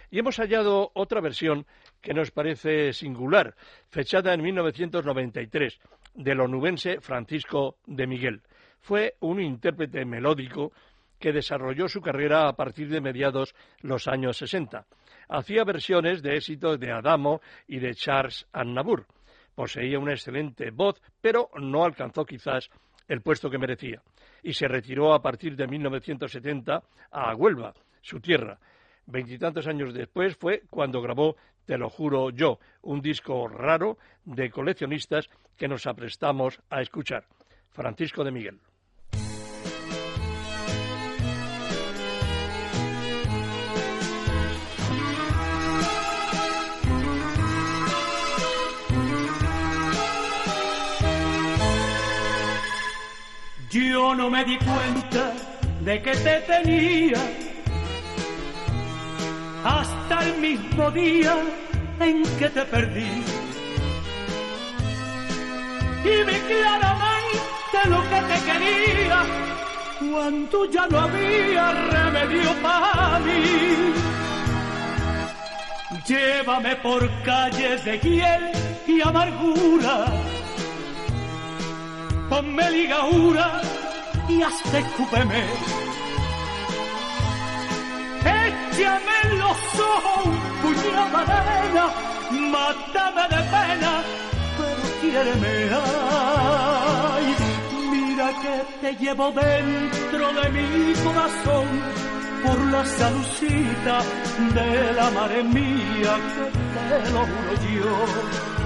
Y 0.09 0.17
hemos 0.17 0.37
hallado 0.37 0.91
otra 0.95 1.21
versión 1.21 1.67
que 2.01 2.15
nos 2.15 2.31
parece 2.31 2.91
singular, 2.91 3.55
fechada 3.89 4.33
en 4.33 4.41
1993, 4.41 5.79
del 6.15 6.41
onubense 6.41 7.01
Francisco 7.01 7.77
de 7.85 8.07
Miguel. 8.07 8.41
Fue 8.79 9.15
un 9.19 9.39
intérprete 9.39 10.05
melódico 10.05 10.73
que 11.23 11.31
desarrolló 11.31 11.87
su 11.87 12.01
carrera 12.01 12.49
a 12.49 12.53
partir 12.53 12.89
de 12.89 12.99
mediados 12.99 13.55
los 13.79 14.09
años 14.09 14.35
60. 14.35 14.85
Hacía 15.29 15.63
versiones 15.63 16.21
de 16.21 16.35
éxitos 16.35 16.77
de 16.77 16.91
Adamo 16.91 17.39
y 17.65 17.79
de 17.79 17.95
Charles 17.95 18.45
Aznavour. 18.51 19.07
Poseía 19.55 19.99
una 19.99 20.11
excelente 20.11 20.69
voz, 20.71 21.01
pero 21.21 21.49
no 21.61 21.85
alcanzó 21.85 22.25
quizás 22.25 22.69
el 23.07 23.21
puesto 23.21 23.49
que 23.49 23.57
merecía. 23.57 24.01
Y 24.41 24.51
se 24.51 24.67
retiró 24.67 25.13
a 25.13 25.21
partir 25.21 25.55
de 25.55 25.65
1970 25.65 26.83
a 27.11 27.35
Huelva, 27.35 27.73
su 28.01 28.19
tierra. 28.19 28.59
Veintitantos 29.05 29.65
años 29.67 29.93
después 29.93 30.35
fue 30.35 30.63
cuando 30.69 31.01
grabó 31.01 31.37
Te 31.65 31.77
lo 31.77 31.89
juro 31.89 32.31
yo, 32.31 32.59
un 32.81 32.99
disco 32.99 33.47
raro 33.47 33.97
de 34.25 34.49
coleccionistas 34.49 35.29
que 35.57 35.69
nos 35.69 35.87
aprestamos 35.87 36.59
a 36.69 36.81
escuchar. 36.81 37.23
Francisco 37.69 38.25
de 38.25 38.31
Miguel. 38.31 38.59
Yo 53.73 54.13
no 54.13 54.29
me 54.29 54.45
di 54.45 54.55
cuenta 54.59 55.33
de 55.81 55.99
que 55.99 56.11
te 56.11 56.41
tenía 56.41 57.17
hasta 59.63 60.25
el 60.25 60.37
mismo 60.37 60.91
día 60.91 61.35
en 61.99 62.21
que 62.37 62.49
te 62.49 62.61
perdí. 62.65 63.23
Y 66.03 66.23
vi 66.23 66.37
claramente 66.51 67.79
lo 67.85 68.01
que 68.11 68.21
te 68.29 68.37
quería 68.45 69.25
cuando 69.99 70.65
ya 70.69 70.87
no 70.87 70.99
había 70.99 71.71
remedio 71.71 72.51
para 72.61 73.19
mí. 73.21 73.91
Llévame 76.05 76.75
por 76.75 77.09
calles 77.23 77.83
de 77.83 77.97
hiel 77.97 78.51
y 78.85 79.01
amargura 79.01 80.32
ponme 82.33 82.71
ligaura 82.71 83.61
y 84.27 84.41
hasta 84.41 84.79
escúpeme. 84.79 85.43
Échame 88.45 89.15
en 89.25 89.39
los 89.43 89.59
ojos 89.95 90.25
un 90.25 90.37
puñado 90.61 91.19
de 91.31 92.39
mátame 92.53 93.23
de 93.33 93.41
pena, 93.53 93.93
pero 94.57 94.83
quiéreme. 95.01 95.55
Ay, 97.13 97.27
mira 97.91 98.29
que 98.41 98.55
te 98.81 98.95
llevo 99.01 99.31
dentro 99.31 100.25
de 100.39 100.45
mi 100.55 100.93
corazón 101.05 101.67
por 102.43 102.59
la 102.73 102.83
salucita 102.85 103.95
de 104.57 104.93
la 104.93 105.07
madre 105.11 105.43
mía 105.43 106.13
que 106.33 106.45
te 106.75 107.11
lo 107.11 107.21
juro 107.31 107.53
yo. 107.75 108.62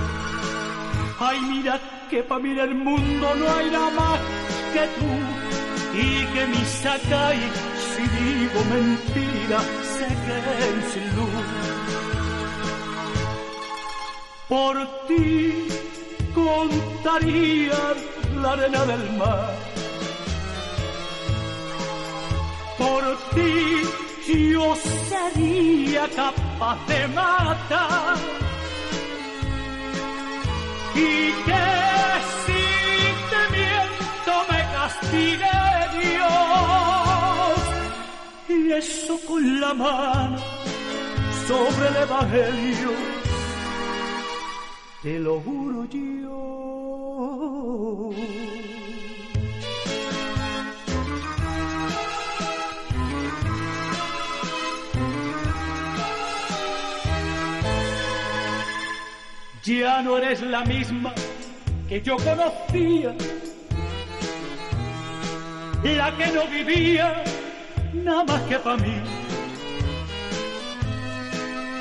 Ay, 1.19 1.39
mira 1.41 1.80
que 2.10 2.21
para 2.23 2.41
mí 2.41 2.58
el 2.60 2.75
mundo 2.75 3.36
no 3.36 3.56
hay 3.56 3.71
nada 3.71 3.89
más 3.89 4.19
que 4.73 4.84
tú 4.99 5.12
y 5.97 6.25
que 6.34 6.47
mi 6.47 6.63
sacai, 6.65 7.39
si 7.91 8.03
digo 8.03 8.60
mentira, 8.69 9.60
se 9.95 10.08
queden 10.25 10.75
sin 10.91 11.15
luz. 11.15 11.47
Por 14.47 15.08
ti 15.08 15.67
contaría 16.36 17.80
la 18.41 18.51
arena 18.51 18.86
del 18.86 19.17
mar. 19.17 19.56
Por 22.77 23.03
ti 23.34 23.82
yo 24.51 24.75
sería 25.10 26.08
capaz 26.15 26.77
de 26.88 27.08
matar 27.08 28.46
y 30.97 31.31
que 31.45 31.65
si 32.43 32.63
te 33.31 33.41
miento 33.55 34.33
me 34.49 34.62
castigue 34.77 35.57
Dios 36.01 37.60
y 38.49 38.51
eso 38.71 39.13
con 39.27 39.43
la 39.62 39.73
mano 39.73 40.39
sobre 41.47 41.83
el 41.89 41.95
Evangelio 42.07 42.91
te 45.03 45.19
lo 45.19 45.39
juro 45.39 45.86
yo. 45.86 46.07
Ya 59.67 60.01
no 60.01 60.17
eres 60.17 60.41
la 60.43 60.63
misma 60.63 61.12
que 61.89 62.01
yo 62.01 62.15
conocía, 62.15 63.13
la 65.84 66.15
que 66.15 66.27
no 66.27 66.47
vivía 66.47 67.21
nada 67.93 68.23
más 68.23 68.41
que 68.43 68.58
para 68.60 68.77
mí. 68.77 68.95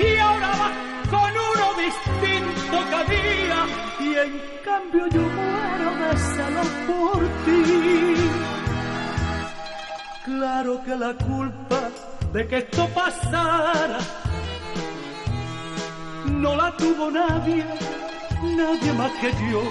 Y 0.00 0.16
ahora 0.18 0.48
vas 0.48 1.08
con 1.10 1.30
uno 1.30 1.66
distinto 1.78 2.90
cada 2.90 3.04
día, 3.04 3.66
y 4.00 4.14
en 4.16 4.42
cambio 4.64 5.06
yo 5.06 5.22
muero 5.22 5.90
de 6.00 6.16
celos 6.34 6.68
por 6.88 7.20
ti. 7.44 8.16
Claro 10.24 10.82
que 10.82 10.96
la 10.96 11.14
culpa 11.14 11.88
de 12.32 12.48
que 12.48 12.58
esto 12.58 12.88
pasara 12.88 13.98
no 16.40 16.54
la 16.56 16.70
tuvo 16.76 17.10
nadie, 17.10 17.64
nadie 18.42 18.92
más 18.92 19.12
que 19.20 19.30
yo. 19.50 19.62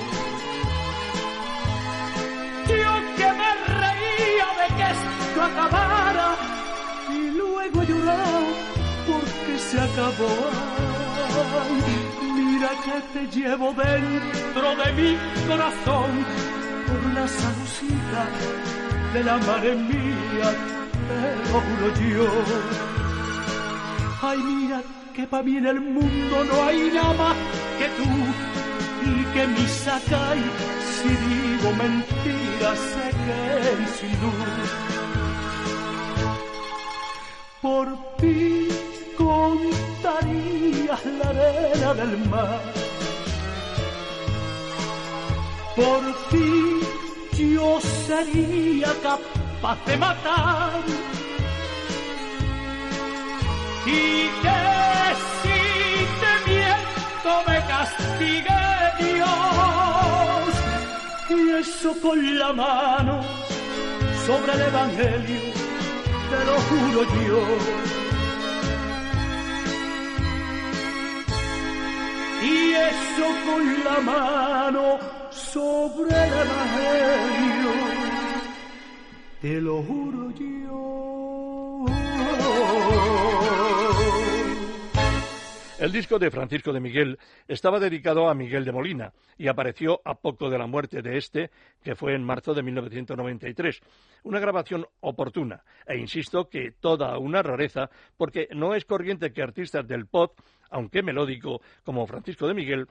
Yo 2.67 2.93
que 3.17 3.29
me 3.39 3.51
reía 3.81 4.47
de 4.59 4.67
que 4.75 4.85
esto 4.95 5.41
acabara 5.43 6.35
y 7.09 7.29
luego 7.31 7.83
llorar 7.83 8.43
porque 9.07 9.59
se 9.59 9.79
acabó. 9.79 10.35
Mira 12.35 12.69
que 12.85 12.97
te 13.13 13.37
llevo 13.37 13.73
dentro 13.73 14.75
de 14.81 14.93
mi 14.93 15.17
corazón 15.47 16.11
por 16.87 17.13
la 17.13 17.27
salucita 17.27 18.21
de 19.13 19.23
la 19.23 19.37
madre 19.37 19.75
mía, 19.75 20.49
te 21.07 21.51
lo 21.51 21.61
juro 21.65 21.87
yo. 22.09 22.27
Ay, 24.21 24.37
mira 24.39 24.81
que 25.15 25.27
para 25.27 25.43
mí 25.43 25.57
en 25.57 25.67
el 25.67 25.79
mundo 25.79 26.43
no 26.43 26.63
hay 26.63 26.91
nada 26.93 27.13
más 27.13 27.35
que 27.79 27.87
tú 27.97 28.09
y 29.09 29.23
que 29.33 29.47
mi 29.47 29.67
sacai, 29.67 30.41
si 30.95 31.09
digo 31.09 31.69
mentiras, 31.83 32.79
se 32.93 33.07
queden 33.25 33.87
sin 33.97 34.13
luz. 34.21 34.69
Por 37.61 37.87
ti 38.17 38.67
contarías 39.17 41.05
la 41.05 41.29
arena 41.29 41.93
del 41.93 42.29
mar 42.29 42.85
por 45.75 46.01
ti 46.31 46.79
yo 47.53 47.79
sería 48.07 48.93
capaz 49.03 49.85
de 49.85 49.97
matar. 49.97 50.81
Y 53.85 54.29
que 54.41 54.94
castigue 58.15 58.61
Dios. 58.99 60.49
Y 61.29 61.49
eso 61.59 61.93
con 62.01 62.39
la 62.39 62.53
mano 62.53 63.21
sobre 64.25 64.53
el 64.53 64.61
Evangelio, 64.61 65.41
te 66.29 66.45
lo 66.45 66.55
juro 66.67 67.01
yo. 67.27 67.41
Y 72.43 72.73
eso 72.73 73.27
con 73.45 73.83
la 73.83 73.99
mano 74.01 74.99
sobre 75.31 76.09
el 76.09 76.33
Evangelio, 76.33 77.71
te 79.41 79.61
lo 79.61 79.83
juro 79.83 80.31
yo. 80.31 81.04
El 85.77 85.91
disco 85.91 86.17
de 86.17 86.31
Francisco 86.31 86.71
de 86.71 86.79
Miguel 86.79 87.19
estaba 87.49 87.81
dedicado 87.81 88.29
a 88.29 88.33
Miguel 88.33 88.63
de 88.63 88.71
Molina 88.71 89.11
y 89.37 89.49
apareció 89.49 89.99
a 90.05 90.15
poco 90.15 90.49
de 90.49 90.57
la 90.57 90.67
muerte 90.67 91.01
de 91.01 91.17
este, 91.17 91.51
que 91.83 91.95
fue 91.95 92.15
en 92.15 92.23
marzo 92.23 92.53
de 92.53 92.63
1993. 92.63 93.81
Una 94.23 94.39
grabación 94.39 94.85
oportuna, 95.01 95.65
e 95.85 95.97
insisto 95.97 96.47
que 96.47 96.71
toda 96.79 97.17
una 97.17 97.43
rareza, 97.43 97.89
porque 98.15 98.47
no 98.51 98.73
es 98.73 98.85
corriente 98.85 99.33
que 99.33 99.43
artistas 99.43 99.85
del 99.85 100.07
pop, 100.07 100.39
aunque 100.69 101.03
melódico, 101.03 101.61
como 101.83 102.07
Francisco 102.07 102.47
de 102.47 102.53
Miguel, 102.53 102.87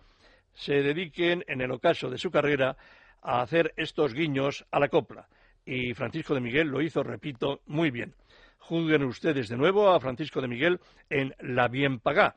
se 0.53 0.83
dediquen, 0.83 1.43
en 1.49 1.63
el 1.63 1.71
ocaso 1.71 2.11
de 2.11 2.19
su 2.19 2.31
carrera, 2.31 2.77
a 3.23 3.41
hacer 3.41 3.73
estos 3.79 4.13
guiños 4.13 4.67
a 4.71 4.79
la 4.79 4.89
copla. 4.89 5.27
Y 5.65 5.95
Francisco 5.95 6.35
de 6.35 6.43
Miguel 6.43 6.69
lo 6.69 6.83
hizo, 6.83 7.03
repito, 7.03 7.63
muy 7.65 7.91
bien. 7.91 8.15
Juzguen 8.59 9.05
ustedes 9.05 9.49
de 9.49 9.57
nuevo 9.57 9.91
a 9.91 10.01
Francisco 10.01 10.43
de 10.43 10.49
Miguel 10.49 10.81
en 11.09 11.35
La 11.41 11.69
Bien 11.69 11.99
Pagá. 11.99 12.35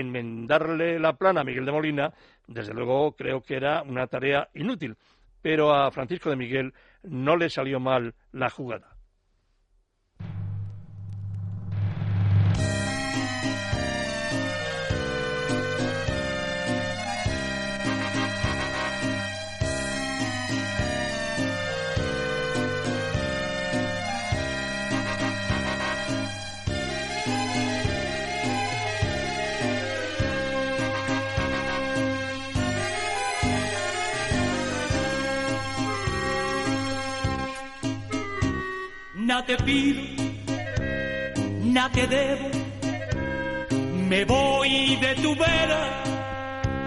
Enmendarle 0.00 0.98
la 0.98 1.16
plana 1.16 1.40
a 1.40 1.44
Miguel 1.44 1.66
de 1.66 1.72
Molina, 1.72 2.14
desde 2.46 2.74
luego 2.74 3.12
creo 3.16 3.42
que 3.42 3.56
era 3.56 3.82
una 3.82 4.06
tarea 4.06 4.48
inútil, 4.54 4.96
pero 5.42 5.74
a 5.74 5.90
Francisco 5.90 6.30
de 6.30 6.36
Miguel 6.36 6.74
no 7.02 7.36
le 7.36 7.50
salió 7.50 7.80
mal 7.80 8.14
la 8.32 8.50
jugada. 8.50 8.95
Nada 39.36 39.46
te 39.46 39.56
pido, 39.64 40.00
nada 41.64 41.90
te 41.90 42.06
debo. 42.06 42.48
Me 44.08 44.24
voy 44.24 44.96
de 44.96 45.14
tu 45.16 45.34
vera, 45.34 45.82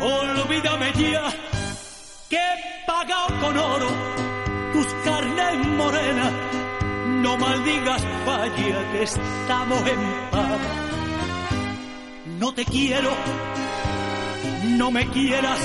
olvídame 0.01 0.91
ya 0.93 1.29
que 2.29 2.37
he 2.37 2.85
pagado 2.87 3.27
con 3.41 3.57
oro 3.57 3.89
tus 4.73 4.87
carnes 5.05 5.67
morenas. 5.67 6.33
No 7.23 7.37
maldigas, 7.37 8.03
vaya 8.25 8.91
que 8.91 9.03
estamos 9.03 9.81
en 9.93 10.01
paz. 10.31 10.59
No 12.39 12.53
te 12.53 12.65
quiero, 12.65 13.11
no 14.79 14.89
me 14.89 15.05
quieras. 15.09 15.59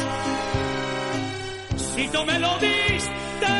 Si 1.95 2.09
tú 2.09 2.27
me 2.27 2.39
lo 2.39 2.59
diste, 2.59 3.53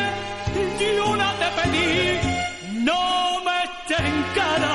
yo 0.79 1.15
no 1.15 1.31
te 1.39 1.47
pedí 1.61 2.24
no 2.85 3.41
me 3.45 3.55
eches 3.65 3.99
en 4.11 4.19
cara 4.39 4.73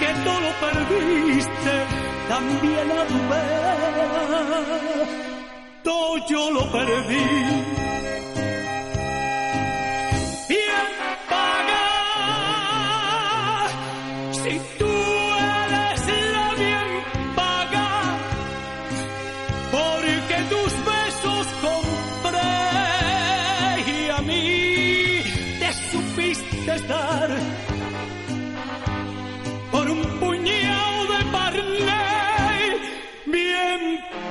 que 0.00 0.10
tú 0.24 0.32
lo 0.44 0.50
perdiste, 0.64 1.74
también 2.28 2.86
a 3.00 3.02
tu 3.10 3.18
vez, 3.32 5.08
todo 5.82 6.10
yo 6.28 6.42
lo 6.52 6.62
perdí. 6.72 7.26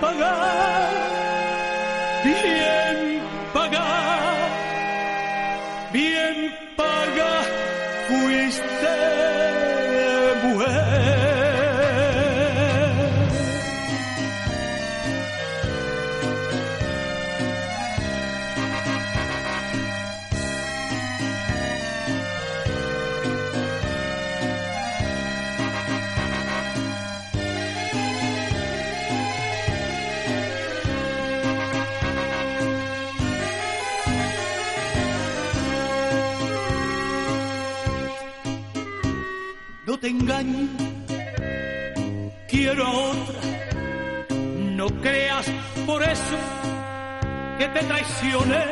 Bien 0.02 1.35
otra. 42.82 43.40
No 44.76 44.88
creas 45.02 45.46
por 45.86 46.04
eso 46.04 46.38
que 47.58 47.68
te 47.68 47.80
traicioné. 47.80 48.64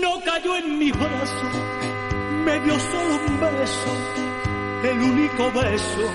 No 0.00 0.20
cayó 0.24 0.56
en 0.56 0.78
mi 0.78 0.90
brazo, 0.90 1.46
me 2.44 2.60
dio 2.60 2.74
solo 2.78 3.20
un 3.28 3.40
beso, 3.40 3.92
el 4.82 4.98
único 4.98 5.52
beso 5.52 6.10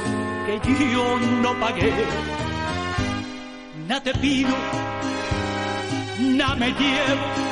que 0.46 0.92
yo 0.92 1.20
no 1.42 1.60
pagué. 1.60 1.94
Nada 3.88 4.04
te 4.04 4.14
pido, 4.16 4.56
nada 6.20 6.56
me 6.56 6.68
llevo 6.68 7.52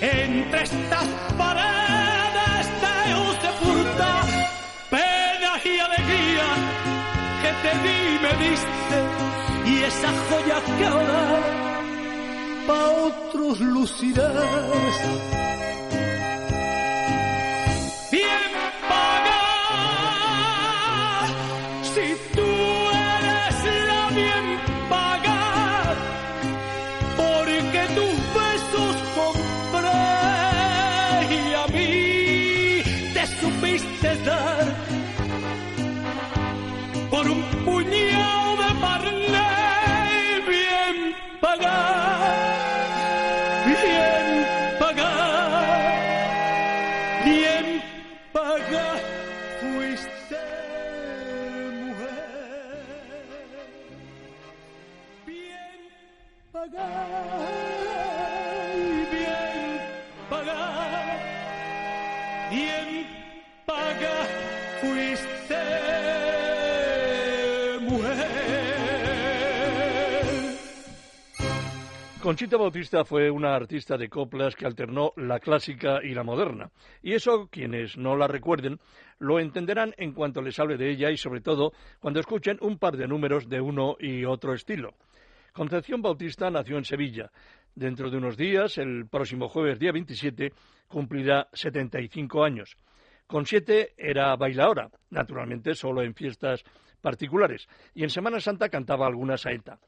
entre 0.00 0.62
estas 0.62 1.04
paredes 1.36 1.81
te 7.62 7.72
di 7.84 7.98
me 8.24 8.32
diste 8.44 8.98
y 9.66 9.68
esa 9.84 10.10
joya 10.28 10.58
que 10.78 10.86
ahora 10.86 11.22
pa' 12.66 12.88
otros 13.08 13.60
lucirás. 13.60 14.96
Conchita 72.32 72.56
Bautista 72.56 73.04
fue 73.04 73.30
una 73.30 73.54
artista 73.54 73.98
de 73.98 74.08
coplas 74.08 74.56
que 74.56 74.64
alternó 74.64 75.12
la 75.16 75.38
clásica 75.38 76.00
y 76.02 76.14
la 76.14 76.22
moderna. 76.22 76.70
Y 77.02 77.12
eso, 77.12 77.48
quienes 77.50 77.98
no 77.98 78.16
la 78.16 78.26
recuerden, 78.26 78.78
lo 79.18 79.38
entenderán 79.38 79.92
en 79.98 80.14
cuanto 80.14 80.40
les 80.40 80.58
hable 80.58 80.78
de 80.78 80.90
ella 80.90 81.10
y 81.10 81.18
sobre 81.18 81.42
todo 81.42 81.74
cuando 82.00 82.20
escuchen 82.20 82.56
un 82.62 82.78
par 82.78 82.96
de 82.96 83.06
números 83.06 83.50
de 83.50 83.60
uno 83.60 83.96
y 84.00 84.24
otro 84.24 84.54
estilo. 84.54 84.94
Concepción 85.52 86.00
Bautista 86.00 86.50
nació 86.50 86.78
en 86.78 86.86
Sevilla. 86.86 87.30
Dentro 87.74 88.08
de 88.08 88.16
unos 88.16 88.38
días, 88.38 88.78
el 88.78 89.06
próximo 89.10 89.50
jueves 89.50 89.78
día 89.78 89.92
27, 89.92 90.54
cumplirá 90.88 91.48
75 91.52 92.44
años. 92.44 92.78
Con 93.26 93.44
siete 93.44 93.92
era 93.98 94.34
bailaora, 94.36 94.88
naturalmente 95.10 95.74
solo 95.74 96.00
en 96.00 96.14
fiestas 96.14 96.64
particulares, 97.02 97.68
y 97.94 98.04
en 98.04 98.08
Semana 98.08 98.40
Santa 98.40 98.70
cantaba 98.70 99.06
alguna 99.06 99.36
saeta. 99.36 99.78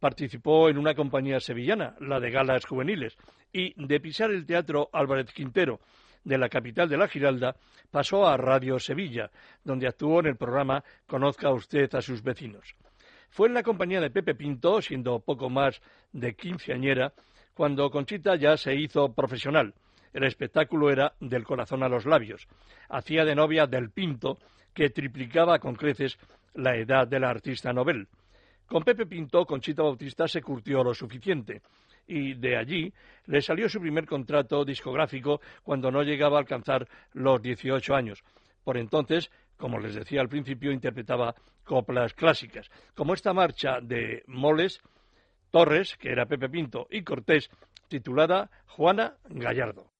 Participó 0.00 0.68
en 0.68 0.78
una 0.78 0.94
compañía 0.94 1.40
sevillana, 1.40 1.96
la 2.00 2.20
de 2.20 2.30
Galas 2.30 2.64
Juveniles, 2.64 3.16
y 3.52 3.72
de 3.82 4.00
pisar 4.00 4.30
el 4.30 4.44
Teatro 4.44 4.90
Álvarez 4.92 5.32
Quintero 5.32 5.80
de 6.24 6.38
la 6.38 6.48
capital 6.48 6.88
de 6.88 6.96
la 6.96 7.08
Giralda, 7.08 7.56
pasó 7.90 8.26
a 8.26 8.36
Radio 8.36 8.78
Sevilla, 8.80 9.30
donde 9.62 9.86
actuó 9.86 10.20
en 10.20 10.26
el 10.26 10.36
programa 10.36 10.82
Conozca 11.06 11.50
usted 11.50 11.94
a 11.94 12.02
sus 12.02 12.22
vecinos. 12.22 12.74
Fue 13.30 13.48
en 13.48 13.54
la 13.54 13.62
compañía 13.62 14.00
de 14.00 14.10
Pepe 14.10 14.34
Pinto, 14.34 14.82
siendo 14.82 15.20
poco 15.20 15.48
más 15.48 15.80
de 16.12 16.34
quinceañera, 16.34 17.12
cuando 17.54 17.90
Conchita 17.90 18.34
ya 18.36 18.56
se 18.56 18.74
hizo 18.74 19.12
profesional. 19.12 19.74
El 20.12 20.24
espectáculo 20.24 20.90
era 20.90 21.14
del 21.20 21.44
corazón 21.44 21.82
a 21.82 21.88
los 21.88 22.06
labios. 22.06 22.48
Hacía 22.88 23.24
de 23.24 23.34
novia 23.34 23.66
del 23.66 23.90
Pinto, 23.90 24.38
que 24.74 24.90
triplicaba 24.90 25.58
con 25.58 25.74
creces 25.74 26.18
la 26.54 26.76
edad 26.76 27.06
de 27.06 27.20
la 27.20 27.30
artista 27.30 27.72
novel. 27.72 28.08
Con 28.66 28.82
Pepe 28.82 29.06
Pinto, 29.06 29.44
Conchita 29.46 29.82
Bautista 29.82 30.26
se 30.26 30.42
curtió 30.42 30.82
lo 30.82 30.92
suficiente 30.92 31.62
y 32.06 32.34
de 32.34 32.56
allí 32.56 32.92
le 33.26 33.40
salió 33.40 33.68
su 33.68 33.80
primer 33.80 34.06
contrato 34.06 34.64
discográfico 34.64 35.40
cuando 35.62 35.90
no 35.90 36.02
llegaba 36.02 36.36
a 36.36 36.40
alcanzar 36.40 36.86
los 37.12 37.40
18 37.42 37.94
años. 37.94 38.22
Por 38.64 38.76
entonces, 38.76 39.30
como 39.56 39.78
les 39.78 39.94
decía 39.94 40.20
al 40.20 40.28
principio, 40.28 40.72
interpretaba 40.72 41.34
coplas 41.64 42.14
clásicas, 42.14 42.68
como 42.94 43.14
esta 43.14 43.32
marcha 43.32 43.80
de 43.80 44.22
Moles, 44.26 44.80
Torres, 45.50 45.96
que 45.96 46.10
era 46.10 46.26
Pepe 46.26 46.48
Pinto, 46.48 46.86
y 46.90 47.02
Cortés, 47.02 47.50
titulada 47.88 48.50
Juana 48.66 49.14
Gallardo. 49.28 49.95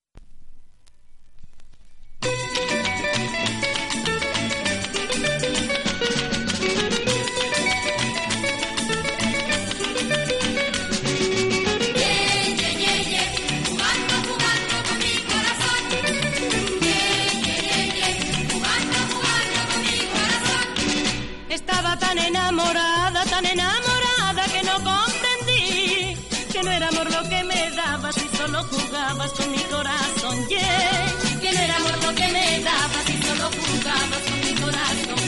Con 29.32 29.50
mi 29.50 29.58
corazón, 29.58 30.48
yeah. 30.48 31.40
Que 31.40 31.52
no 31.52 31.60
era 31.60 31.76
amor 31.76 32.04
lo 32.04 32.14
que 32.14 32.28
me 32.28 32.60
dabas 32.60 33.06
y 33.08 33.22
solo 33.22 33.50
jugabas 33.58 34.22
con 34.28 34.40
mi 34.40 34.54
corazón. 34.62 35.20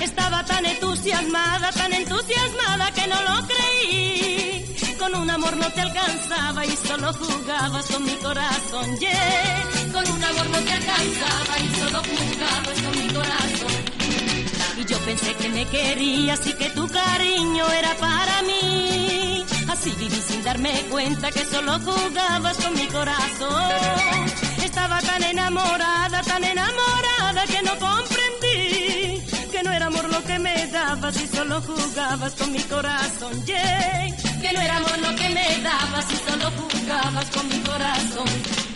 Estaba 0.00 0.44
tan 0.44 0.64
entusiasmada, 0.66 1.72
tan 1.72 1.92
entusiasmada 1.92 2.90
que 2.92 3.06
no 3.06 3.16
lo 3.28 3.46
creí. 3.46 4.96
Con 4.98 5.14
un 5.14 5.30
amor 5.30 5.56
no 5.56 5.70
te 5.70 5.80
alcanzaba 5.80 6.64
y 6.64 6.76
solo 6.88 7.12
jugabas 7.12 7.86
con 7.86 8.04
mi 8.04 8.14
corazón, 8.26 8.98
yeah. 8.98 9.62
Con 9.92 10.10
un 10.10 10.24
amor 10.24 10.46
no 10.50 10.58
te 10.58 10.72
alcanzaba 10.72 11.54
y 11.64 11.68
solo 11.80 12.02
jugabas 12.10 12.78
con 12.84 12.94
mi 13.00 13.12
corazón. 13.12 13.74
Y 14.78 14.84
yo 14.84 14.98
pensé 14.98 15.34
que 15.34 15.48
me 15.50 15.64
querías 15.66 16.46
y 16.46 16.52
que 16.54 16.70
tu 16.70 16.88
cariño 16.88 17.64
era 17.70 17.94
para 17.96 18.42
mí. 18.42 19.44
Así 19.68 19.90
viví 19.98 20.20
sin 20.26 20.42
darme 20.44 20.72
cuenta 20.90 21.30
que 21.30 21.44
solo 21.44 21.78
jugabas 21.80 22.56
con 22.58 22.74
mi 22.74 22.86
corazón. 22.86 23.72
Estaba 24.62 25.00
tan 25.00 25.22
enamorada, 25.22 26.22
tan 26.22 26.44
enamorada 26.44 27.44
que 27.46 27.62
no 27.62 27.72
comprendí 27.78 28.24
que 29.52 29.62
no 29.62 29.72
era 29.72 29.86
amor 29.86 30.08
lo 30.10 30.22
que 30.24 30.38
me 30.38 30.66
dabas 30.66 31.16
y 31.20 31.26
solo 31.28 31.60
jugabas 31.62 32.32
con 32.34 32.52
mi 32.52 32.62
corazón. 32.62 33.44
Que 33.44 34.52
no 34.52 34.60
era 34.60 34.76
amor 34.76 34.98
lo 34.98 35.16
que 35.16 35.28
me 35.28 35.62
dabas 35.62 36.06
y 36.12 36.30
solo 36.30 36.50
jugabas 36.58 37.26
con 37.30 37.48
mi 37.48 37.58
corazón. 37.60 38.73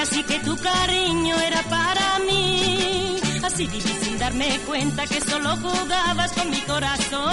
Así 0.00 0.22
que 0.22 0.38
tu 0.40 0.56
cariño 0.56 1.36
era 1.40 1.62
para 1.64 2.18
mí. 2.20 3.16
Así 3.42 3.66
viví 3.66 3.94
sin 4.02 4.18
darme 4.18 4.58
cuenta 4.66 5.06
que 5.06 5.20
solo 5.20 5.56
jugabas 5.56 6.32
con 6.32 6.50
mi 6.50 6.60
corazón. 6.62 7.32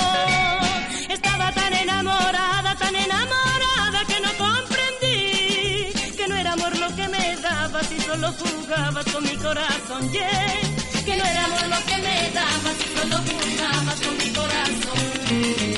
Estaba 1.10 1.52
tan 1.54 1.74
enamorada, 1.74 2.76
tan 2.76 2.96
enamorada 2.96 4.00
que 4.10 4.20
no 4.26 4.32
comprendí 4.46 5.92
que 6.18 6.28
no 6.28 6.36
era 6.36 6.54
amor 6.54 6.78
lo 6.78 6.96
que 6.96 7.08
me 7.08 7.36
dabas 7.38 7.92
y 7.92 8.00
solo 8.02 8.34
jugabas 8.34 9.06
con 9.14 9.24
mi 9.24 9.36
corazón. 9.38 10.12
Yeah. 10.12 11.04
Que 11.06 11.16
no 11.16 11.24
era 11.24 11.46
amor 11.46 11.68
lo 11.74 11.86
que 11.86 11.98
me 12.06 12.32
dabas 12.32 12.78
y 12.86 12.88
solo 13.00 13.18
jugabas 13.28 14.00
con 14.02 14.18
mi 14.18 14.30
corazón. 14.34 15.77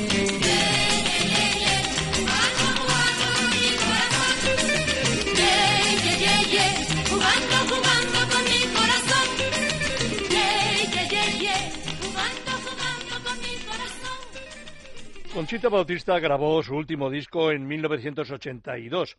Conchita 15.39 15.69
Bautista 15.69 16.19
grabó 16.19 16.61
su 16.61 16.75
último 16.75 17.09
disco 17.09 17.49
en 17.49 17.65
1982. 17.65 19.17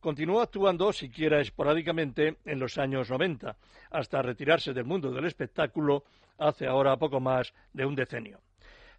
Continuó 0.00 0.40
actuando, 0.40 0.94
siquiera 0.94 1.42
esporádicamente, 1.42 2.38
en 2.46 2.58
los 2.58 2.78
años 2.78 3.10
90, 3.10 3.54
hasta 3.90 4.22
retirarse 4.22 4.72
del 4.72 4.86
mundo 4.86 5.10
del 5.10 5.26
espectáculo 5.26 6.04
hace 6.38 6.66
ahora 6.66 6.96
poco 6.96 7.20
más 7.20 7.52
de 7.74 7.84
un 7.84 7.94
decenio. 7.94 8.40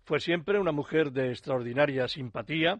Fue 0.04 0.20
siempre 0.20 0.60
una 0.60 0.72
mujer 0.72 1.12
de 1.12 1.32
extraordinaria 1.32 2.08
simpatía, 2.08 2.80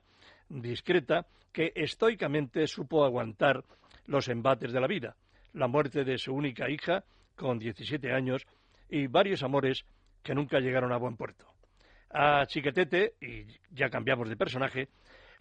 discreta, 0.50 1.26
que 1.52 1.74
estoicamente 1.74 2.68
supo 2.68 3.04
aguantar 3.04 3.64
los 4.06 4.28
embates 4.28 4.72
de 4.72 4.82
la 4.82 4.88
vida, 4.88 5.16
la 5.54 5.68
muerte 5.68 6.04
de 6.04 6.20
su 6.20 6.32
única 6.32 6.70
hija, 6.70 7.06
con 7.36 7.58
17 7.58 8.14
años, 8.14 8.46
y 8.88 9.08
varios 9.08 9.42
amores 9.42 9.84
que 10.22 10.36
nunca 10.36 10.60
llegaron 10.60 10.92
a 10.92 10.98
buen 10.98 11.18
puerto. 11.18 11.49
A 12.12 12.46
Chiquetete, 12.48 13.16
y 13.22 13.46
ya 13.72 13.90
cambiamos 13.90 14.30
de 14.30 14.36
personaje, 14.36 14.90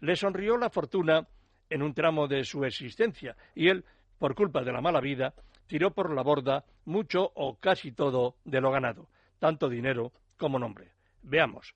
le 0.00 0.16
sonrió 0.16 0.56
la 0.56 0.70
fortuna 0.70 1.26
en 1.70 1.82
un 1.82 1.94
tramo 1.94 2.28
de 2.28 2.44
su 2.44 2.64
existencia 2.64 3.36
y 3.54 3.68
él, 3.68 3.84
por 4.18 4.34
culpa 4.34 4.62
de 4.62 4.72
la 4.72 4.80
mala 4.80 5.00
vida, 5.00 5.34
tiró 5.66 5.92
por 5.92 6.12
la 6.14 6.22
borda 6.22 6.64
mucho 6.84 7.30
o 7.34 7.56
casi 7.56 7.92
todo 7.92 8.36
de 8.44 8.60
lo 8.60 8.70
ganado, 8.70 9.08
tanto 9.38 9.68
dinero 9.68 10.12
como 10.36 10.58
nombre. 10.58 10.92
Veamos. 11.22 11.74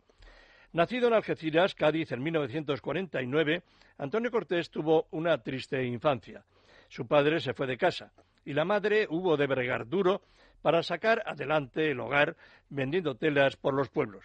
Nacido 0.72 1.09
en 1.09 1.14
Algeciras, 1.14 1.74
Cádiz, 1.74 2.12
en 2.12 2.22
1949, 2.22 3.62
Antonio 3.99 4.30
Cortés 4.30 4.70
tuvo 4.70 5.07
una 5.11 5.38
triste 5.38 5.84
infancia. 5.84 6.45
Su 6.88 7.07
padre 7.07 7.40
se 7.40 7.53
fue 7.53 7.66
de 7.66 7.76
casa 7.76 8.12
y 8.45 8.55
la 8.55 8.64
madre 8.64 9.07
hubo 9.09 9.36
de 9.36 9.47
bregar 9.47 9.86
duro 9.86 10.22
para 10.62 10.82
sacar 10.82 11.22
adelante 11.26 11.90
el 11.90 12.01
hogar 12.01 12.36
vendiendo 12.70 13.16
telas 13.16 13.57
por 13.57 13.74
los 13.74 13.90
pueblos. 13.90 14.24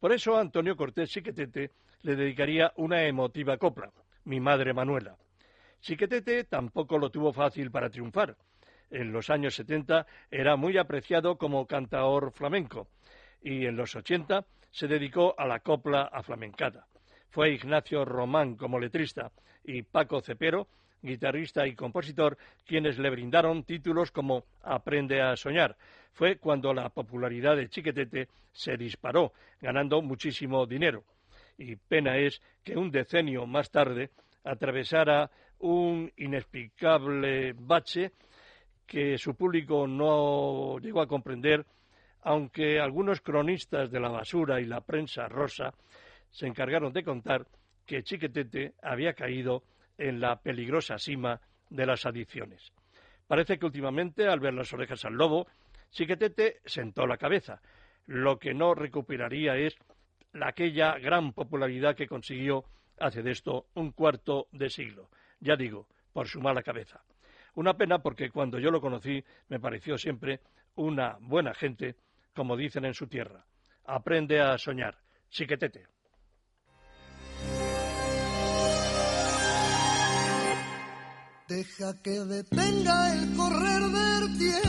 Por 0.00 0.12
eso 0.12 0.38
Antonio 0.38 0.76
Cortés 0.76 1.10
Chiquetete 1.10 1.72
le 2.02 2.14
dedicaría 2.14 2.72
una 2.76 3.02
emotiva 3.04 3.56
copla, 3.56 3.90
Mi 4.24 4.38
Madre 4.38 4.72
Manuela. 4.72 5.16
Chiquetete 5.80 6.44
tampoco 6.44 6.98
lo 6.98 7.10
tuvo 7.10 7.32
fácil 7.32 7.72
para 7.72 7.90
triunfar. 7.90 8.36
En 8.90 9.12
los 9.12 9.28
años 9.28 9.56
70 9.56 10.06
era 10.30 10.54
muy 10.54 10.78
apreciado 10.78 11.36
como 11.36 11.66
cantaor 11.66 12.32
flamenco 12.32 12.88
y 13.42 13.66
en 13.66 13.76
los 13.76 13.96
80 13.96 14.46
se 14.70 14.86
dedicó 14.86 15.34
a 15.36 15.46
la 15.46 15.60
copla 15.60 16.02
aflamencada. 16.02 16.86
Fue 17.30 17.50
Ignacio 17.50 18.04
Román 18.04 18.56
como 18.56 18.78
letrista 18.78 19.32
y 19.64 19.82
Paco 19.82 20.20
Cepero 20.20 20.68
guitarrista 21.02 21.66
y 21.66 21.74
compositor, 21.74 22.36
quienes 22.66 22.98
le 22.98 23.10
brindaron 23.10 23.64
títulos 23.64 24.10
como 24.10 24.44
Aprende 24.62 25.20
a 25.20 25.36
soñar. 25.36 25.76
Fue 26.12 26.38
cuando 26.38 26.72
la 26.74 26.88
popularidad 26.88 27.56
de 27.56 27.68
Chiquetete 27.68 28.28
se 28.52 28.76
disparó, 28.76 29.32
ganando 29.60 30.02
muchísimo 30.02 30.66
dinero. 30.66 31.04
Y 31.56 31.76
pena 31.76 32.16
es 32.16 32.40
que 32.64 32.76
un 32.76 32.90
decenio 32.90 33.46
más 33.46 33.70
tarde 33.70 34.10
atravesara 34.44 35.30
un 35.60 36.10
inexplicable 36.16 37.52
bache 37.52 38.12
que 38.86 39.18
su 39.18 39.34
público 39.34 39.86
no 39.86 40.78
llegó 40.78 41.02
a 41.02 41.06
comprender, 41.06 41.64
aunque 42.22 42.80
algunos 42.80 43.20
cronistas 43.20 43.90
de 43.90 44.00
la 44.00 44.08
basura 44.08 44.60
y 44.60 44.64
la 44.64 44.80
prensa 44.80 45.28
rosa 45.28 45.74
se 46.30 46.46
encargaron 46.46 46.92
de 46.92 47.04
contar 47.04 47.46
que 47.84 48.02
Chiquetete 48.02 48.74
había 48.82 49.14
caído 49.14 49.62
en 49.98 50.20
la 50.20 50.40
peligrosa 50.40 50.98
cima 50.98 51.40
de 51.68 51.86
las 51.86 52.06
adicciones. 52.06 52.72
Parece 53.26 53.58
que 53.58 53.66
últimamente, 53.66 54.26
al 54.26 54.40
ver 54.40 54.54
las 54.54 54.72
orejas 54.72 55.04
al 55.04 55.14
lobo, 55.14 55.46
Chiquetete 55.90 56.60
sentó 56.64 57.06
la 57.06 57.18
cabeza. 57.18 57.60
Lo 58.06 58.38
que 58.38 58.54
no 58.54 58.74
recuperaría 58.74 59.56
es 59.56 59.76
aquella 60.40 60.98
gran 60.98 61.32
popularidad 61.32 61.94
que 61.94 62.06
consiguió 62.06 62.64
hace 62.98 63.22
de 63.22 63.32
esto 63.32 63.66
un 63.74 63.92
cuarto 63.92 64.48
de 64.52 64.70
siglo. 64.70 65.10
Ya 65.40 65.56
digo, 65.56 65.88
por 66.12 66.26
su 66.26 66.40
mala 66.40 66.62
cabeza. 66.62 67.02
Una 67.54 67.76
pena 67.76 67.98
porque 67.98 68.30
cuando 68.30 68.58
yo 68.58 68.70
lo 68.70 68.80
conocí 68.80 69.22
me 69.48 69.60
pareció 69.60 69.98
siempre 69.98 70.40
una 70.76 71.16
buena 71.20 71.54
gente, 71.54 71.96
como 72.34 72.56
dicen 72.56 72.84
en 72.84 72.94
su 72.94 73.08
tierra. 73.08 73.44
Aprende 73.84 74.40
a 74.40 74.56
soñar. 74.58 74.96
Chiquetete. 75.28 75.97
Deja 81.48 81.94
que 82.02 82.10
detenga 82.10 83.14
el 83.14 83.34
correr 83.34 83.80
del 83.80 84.38
tiempo 84.38 84.67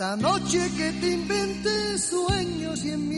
esta 0.00 0.16
noche 0.16 0.58
que 0.78 0.92
te 0.92 1.12
invente 1.12 1.98
sueños 1.98 2.82
y 2.86 2.92
en 2.92 3.09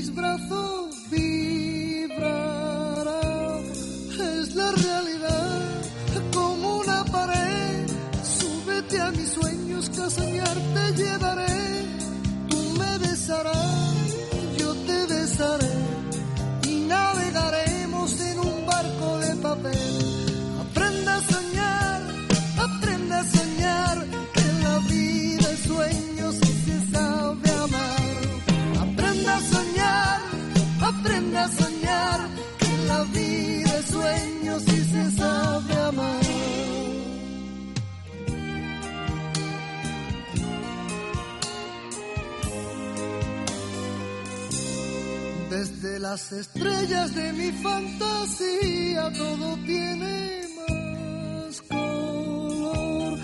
las 46.33 46.41
estrellas 46.41 47.15
de 47.15 47.33
mi 47.35 47.53
fantasía 47.53 49.13
todo 49.13 49.55
tiene 49.67 50.41
más 50.57 51.61
color. 51.63 53.19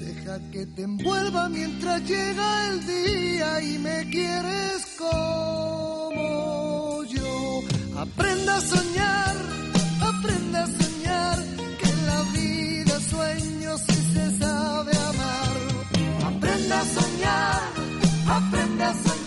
Deja 0.00 0.38
que 0.50 0.66
te 0.66 0.82
envuelva 0.82 1.48
mientras 1.48 2.06
llega 2.06 2.68
el 2.68 2.86
día 2.86 3.62
y 3.62 3.78
me 3.78 4.06
quieres 4.10 4.86
como 4.98 7.02
yo. 7.04 7.62
Aprenda 7.98 8.56
a 8.56 8.60
soñar, 8.60 9.36
aprenda 10.00 10.64
a 10.64 10.66
soñar, 10.66 11.38
que 11.80 11.92
la 12.06 12.22
vida 12.32 13.00
sueño 13.00 13.78
si 13.78 13.94
se 14.14 14.38
sabe 14.38 14.92
amar. 14.96 15.56
Aprenda 16.34 16.80
a 16.80 16.84
soñar, 16.84 17.62
aprenda 18.28 18.90
a 18.90 18.94
soñar, 18.94 19.21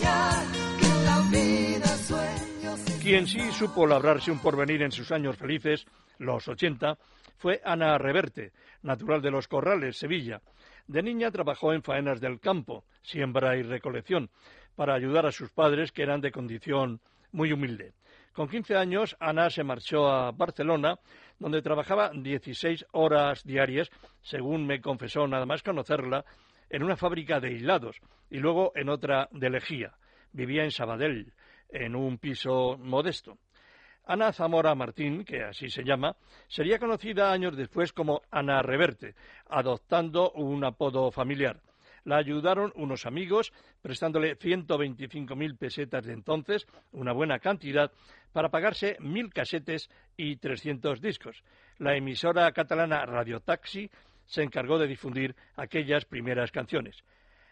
Quien 3.06 3.28
sí 3.28 3.52
supo 3.52 3.86
labrarse 3.86 4.32
un 4.32 4.40
porvenir 4.40 4.82
en 4.82 4.92
sus 4.92 5.12
años 5.12 5.38
felices, 5.38 5.86
los 6.18 6.48
80, 6.48 6.98
fue 7.38 7.62
Ana 7.64 8.00
Reverte, 8.00 8.52
natural 8.82 9.22
de 9.22 9.30
Los 9.30 9.48
Corrales, 9.48 9.96
Sevilla. 9.96 10.42
De 10.88 11.04
niña 11.04 11.30
trabajó 11.30 11.72
en 11.72 11.84
faenas 11.84 12.20
del 12.20 12.40
campo, 12.40 12.84
siembra 13.04 13.56
y 13.58 13.62
recolección, 13.62 14.32
para 14.76 14.96
ayudar 14.96 15.28
a 15.28 15.32
sus 15.32 15.52
padres 15.52 15.92
que 15.92 16.02
eran 16.02 16.20
de 16.20 16.32
condición 16.32 17.00
muy 17.32 17.52
humilde. 17.52 17.94
Con 18.34 18.48
15 18.48 18.76
años, 18.76 19.16
Ana 19.20 19.52
se 19.52 19.64
marchó 19.64 20.10
a 20.10 20.32
Barcelona, 20.32 20.98
donde 21.38 21.62
trabajaba 21.62 22.10
16 22.12 22.88
horas 22.94 23.44
diarias, 23.44 23.92
según 24.24 24.66
me 24.66 24.82
confesó 24.82 25.28
nada 25.28 25.46
más 25.46 25.62
conocerla, 25.62 26.26
en 26.72 26.82
una 26.82 26.98
fábrica 26.98 27.40
de 27.40 27.52
hilados 27.52 27.98
y 28.32 28.40
luego 28.40 28.72
en 28.74 28.90
otra 28.90 29.30
de 29.32 29.52
lejía. 29.52 29.94
Vivía 30.34 30.64
en 30.64 30.72
Sabadell, 30.72 31.32
en 31.70 31.96
un 31.96 32.18
piso 32.18 32.78
modesto. 32.78 33.38
Ana 34.08 34.32
Zamora 34.32 34.76
Martín, 34.76 35.26
que 35.26 35.44
así 35.44 35.70
se 35.70 35.84
llama, 35.84 36.16
sería 36.48 36.78
conocida 36.78 37.32
años 37.32 37.58
después 37.58 37.92
como 37.92 38.22
Ana 38.30 38.62
Reverte, 38.62 39.16
adoptando 39.48 40.32
un 40.32 40.64
apodo 40.64 41.10
familiar. 41.12 41.60
La 42.04 42.18
ayudaron 42.18 42.72
unos 42.76 43.08
amigos, 43.08 43.52
prestándole 43.82 44.38
125.000 44.38 45.58
pesetas 45.58 46.06
de 46.06 46.14
entonces, 46.14 46.68
una 46.92 47.14
buena 47.14 47.40
cantidad, 47.40 47.92
para 48.32 48.50
pagarse 48.50 48.98
mil 49.00 49.34
casetes 49.34 49.90
y 50.16 50.36
300 50.36 51.02
discos. 51.02 51.44
La 51.80 51.96
emisora 51.96 52.52
catalana 52.52 53.06
Radio 53.08 53.40
Taxi 53.40 53.90
se 54.28 54.44
encargó 54.44 54.78
de 54.78 54.88
difundir 54.88 55.36
aquellas 55.56 56.06
primeras 56.06 56.52
canciones. 56.52 57.04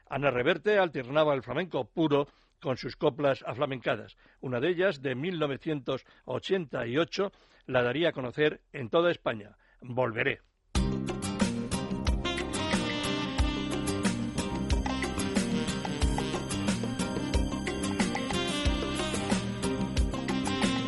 Ana 0.08 0.30
Reverte 0.30 0.78
alternaba 0.78 1.34
el 1.34 1.42
flamenco 1.42 1.86
puro 1.86 2.28
con 2.64 2.78
sus 2.78 2.96
coplas 2.96 3.44
aflamencadas. 3.46 4.16
Una 4.40 4.62
de 4.62 4.70
ellas, 4.70 5.02
de 5.02 5.16
1988, 5.16 7.34
la 7.66 7.84
daría 7.84 8.08
a 8.10 8.14
conocer 8.14 8.62
en 8.72 8.90
toda 8.90 9.12
España. 9.12 9.58
Volveré. 9.82 10.40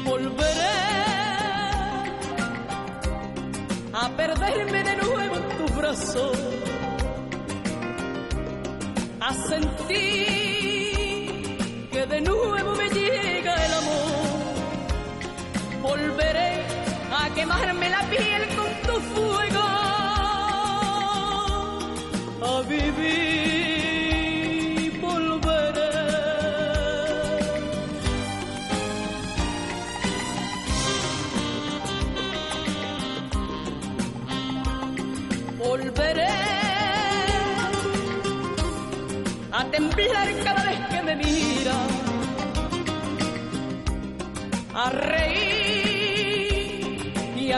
volveré 0.06 0.54
a 3.92 4.10
perderme 4.16 4.84
de 4.84 4.96
nuevo 4.98 5.36
en 5.36 5.58
tu 5.58 5.66
brazo, 5.74 6.32
a 9.20 9.34
sentir 9.34 10.55
que 11.96 12.06
de 12.08 12.20
nuevo 12.20 12.76
me 12.76 12.90
llega 12.90 13.54
el 13.66 13.74
amor. 13.82 14.36
Volveré 15.82 16.52
a 17.20 17.30
quemar 17.34 17.62
quemarme 17.62 17.90
la 17.90 18.02
piel 18.10 18.44
con 18.58 18.70
tu 18.88 18.96
fuego. 19.14 19.64
A 22.50 22.62
vivir 22.68 23.55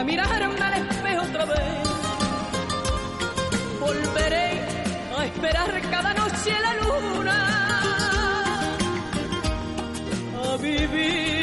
mirarme 0.08 0.60
al 0.60 0.88
espejo 0.88 1.22
otra 1.22 1.44
vez. 1.44 1.60
Volveré 3.78 4.50
a 5.16 5.26
esperar 5.26 5.80
cada 5.90 6.14
noche 6.14 6.52
la 6.66 6.72
luna, 6.82 7.36
a 10.44 10.56
vivir 10.56 11.37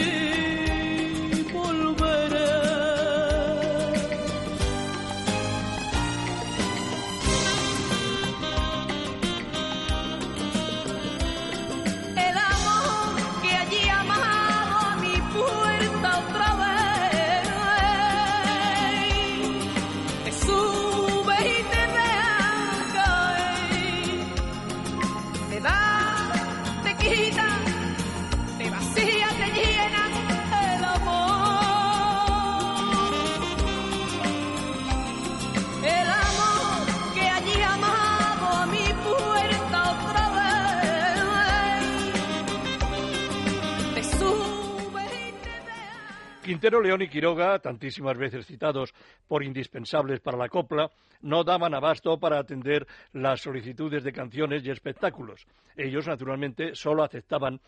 Quintero, 46.56 46.80
León 46.80 47.02
y 47.02 47.10
Quiroga, 47.10 47.60
tantísimas 47.60 48.18
veces 48.18 48.46
citados 48.46 48.94
por 49.28 49.44
indispensables 49.44 50.22
para 50.22 50.38
la 50.38 50.48
copla, 50.48 50.90
no 51.20 51.44
daban 51.44 51.74
abasto 51.74 52.18
para 52.18 52.40
atender 52.40 52.88
las 53.12 53.42
solicitudes 53.42 54.06
de 54.06 54.14
canciones 54.14 54.66
y 54.66 54.70
espectáculos. 54.70 55.46
Ellos, 55.76 56.08
naturalmente, 56.08 56.74
solo 56.74 57.04
aceptaban 57.04 57.60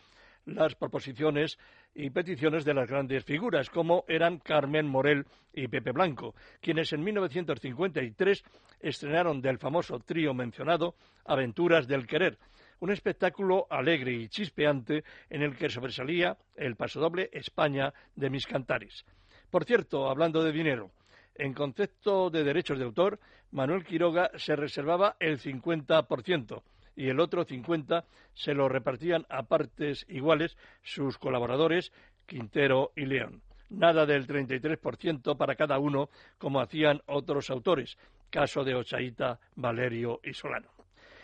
las 0.45 0.73
proposiciones 0.75 1.59
y 1.93 2.11
peticiones 2.11 2.63
de 2.63 2.75
las 2.75 2.89
grandes 2.89 3.25
figuras, 3.25 3.69
como 3.69 4.05
eran 4.07 4.37
Carmen 4.37 4.87
Morel 4.87 5.25
y 5.51 5.67
Pepe 5.67 5.91
Blanco, 5.91 6.33
quienes 6.61 6.93
en 6.93 7.03
1953 7.03 8.41
estrenaron 8.79 9.41
del 9.41 9.57
famoso 9.57 9.99
trío 9.99 10.33
mencionado 10.33 10.95
Aventuras 11.25 11.89
del 11.89 12.07
Querer, 12.07 12.37
un 12.79 12.91
espectáculo 12.91 13.67
alegre 13.69 14.13
y 14.13 14.29
chispeante 14.29 15.03
en 15.29 15.41
el 15.41 15.55
que 15.55 15.69
sobresalía 15.69 16.37
el 16.55 16.75
pasodoble 16.75 17.29
España 17.33 17.93
de 18.15 18.29
mis 18.29 18.45
cantares. 18.45 19.05
Por 19.49 19.65
cierto, 19.65 20.09
hablando 20.09 20.43
de 20.43 20.51
dinero, 20.51 20.91
en 21.35 21.53
concepto 21.53 22.29
de 22.29 22.43
derechos 22.43 22.79
de 22.79 22.85
autor, 22.85 23.19
Manuel 23.51 23.85
Quiroga 23.85 24.31
se 24.35 24.55
reservaba 24.55 25.15
el 25.19 25.39
50% 25.39 26.63
y 26.95 27.09
el 27.09 27.19
otro 27.19 27.45
50% 27.45 28.03
se 28.33 28.53
lo 28.53 28.67
repartían 28.69 29.25
a 29.29 29.43
partes 29.43 30.05
iguales 30.09 30.57
sus 30.83 31.17
colaboradores 31.17 31.91
Quintero 32.25 32.91
y 32.95 33.05
León. 33.05 33.41
Nada 33.69 34.05
del 34.05 34.27
33% 34.27 35.37
para 35.37 35.55
cada 35.55 35.79
uno 35.79 36.09
como 36.37 36.59
hacían 36.59 37.01
otros 37.05 37.49
autores, 37.49 37.97
caso 38.29 38.63
de 38.63 38.75
Ochaíta, 38.75 39.39
Valerio 39.55 40.19
y 40.23 40.33
Solano. 40.33 40.76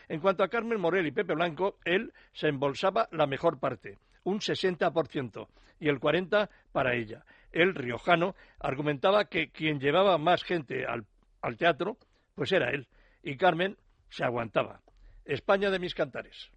En 0.08 0.20
cuanto 0.20 0.44
a 0.44 0.50
Carmen 0.50 0.80
Morel 0.80 1.08
y 1.08 1.12
Pepe 1.12 1.34
Blanco, 1.34 1.78
él 1.86 2.14
se 2.34 2.48
embolsaba 2.48 3.08
la 3.12 3.28
mejor 3.28 3.60
parte, 3.60 3.98
un 4.24 4.40
60%, 4.40 5.48
y 5.80 5.90
el 5.90 6.00
40% 6.00 6.50
para 6.72 6.96
ella. 6.96 7.24
El 7.52 7.76
riojano 7.76 8.36
argumentaba 8.60 9.26
que 9.26 9.50
quien 9.50 9.80
llevaba 9.80 10.18
más 10.18 10.44
gente 10.44 10.86
al, 10.86 11.06
al 11.42 11.58
teatro, 11.58 11.98
pues 12.36 12.52
era 12.52 12.72
él, 12.72 12.88
y 13.22 13.38
Carmen 13.38 13.78
se 14.10 14.24
aguantaba. 14.24 14.82
España 15.26 15.70
de 15.70 15.80
mis 15.80 15.94
cantares. 15.94 16.52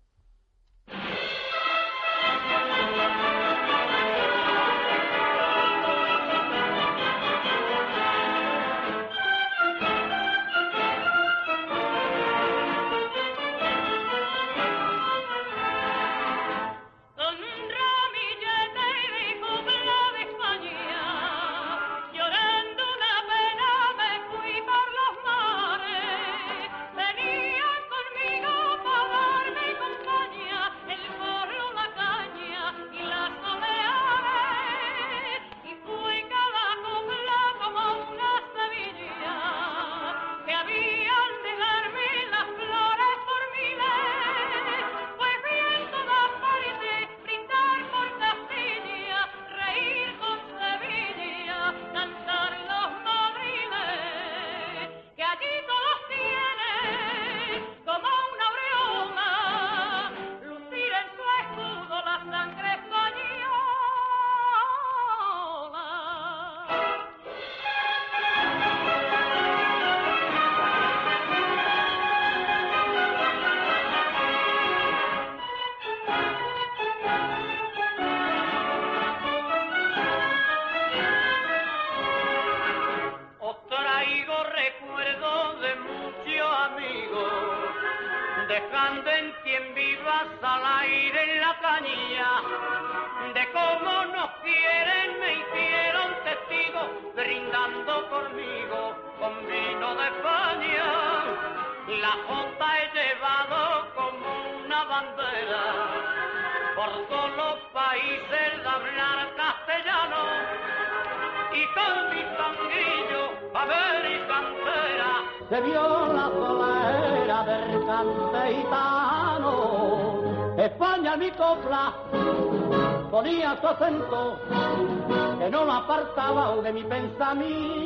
Apartaba 126.37 126.63
de 126.63 126.73
mi 126.73 126.85
pensamiento 126.85 127.86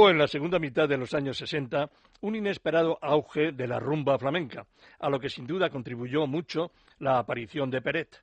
Hubo 0.00 0.08
en 0.08 0.16
la 0.16 0.28
segunda 0.28 0.58
mitad 0.58 0.88
de 0.88 0.96
los 0.96 1.12
años 1.12 1.36
60 1.36 1.90
un 2.22 2.34
inesperado 2.34 2.98
auge 3.02 3.52
de 3.52 3.66
la 3.66 3.78
rumba 3.78 4.18
flamenca, 4.18 4.66
a 4.98 5.10
lo 5.10 5.20
que 5.20 5.28
sin 5.28 5.46
duda 5.46 5.68
contribuyó 5.68 6.26
mucho 6.26 6.72
la 7.00 7.18
aparición 7.18 7.70
de 7.70 7.82
Peret. 7.82 8.22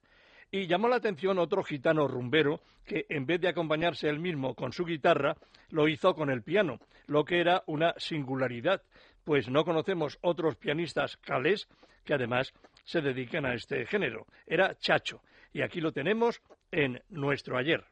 Y 0.50 0.66
llamó 0.66 0.88
la 0.88 0.96
atención 0.96 1.38
otro 1.38 1.62
gitano 1.62 2.08
rumbero 2.08 2.62
que, 2.84 3.06
en 3.10 3.28
vez 3.28 3.42
de 3.42 3.50
acompañarse 3.50 4.10
él 4.10 4.18
mismo 4.18 4.56
con 4.56 4.74
su 4.74 4.86
guitarra, 4.86 5.38
lo 5.70 5.88
hizo 5.88 6.16
con 6.16 6.32
el 6.32 6.42
piano, 6.42 6.80
lo 7.06 7.24
que 7.24 7.40
era 7.40 7.62
una 7.68 7.94
singularidad, 7.98 8.82
pues 9.24 9.48
no 9.48 9.64
conocemos 9.64 10.18
otros 10.22 10.56
pianistas 10.56 11.18
calés 11.18 11.68
que 12.04 12.16
además 12.16 12.56
se 12.86 13.02
dediquen 13.02 13.46
a 13.46 13.54
este 13.54 13.86
género. 13.86 14.26
Era 14.48 14.74
Chacho, 14.80 15.22
y 15.54 15.62
aquí 15.62 15.80
lo 15.80 15.92
tenemos 15.92 16.42
en 16.72 17.04
nuestro 17.10 17.56
ayer. 17.56 17.86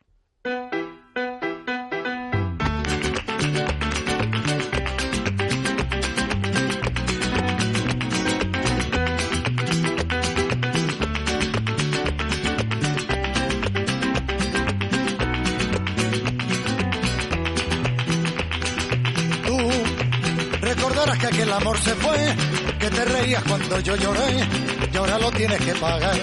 Amor 21.56 21.78
se 21.80 21.96
fue, 21.96 22.36
que 22.80 22.90
te 22.90 23.06
reías 23.06 23.44
cuando 23.44 23.80
yo 23.80 23.96
lloré, 23.96 24.48
y 24.92 24.98
ahora 24.98 25.18
lo 25.18 25.32
tienes 25.32 25.60
que 25.60 25.74
pagar. 25.76 26.16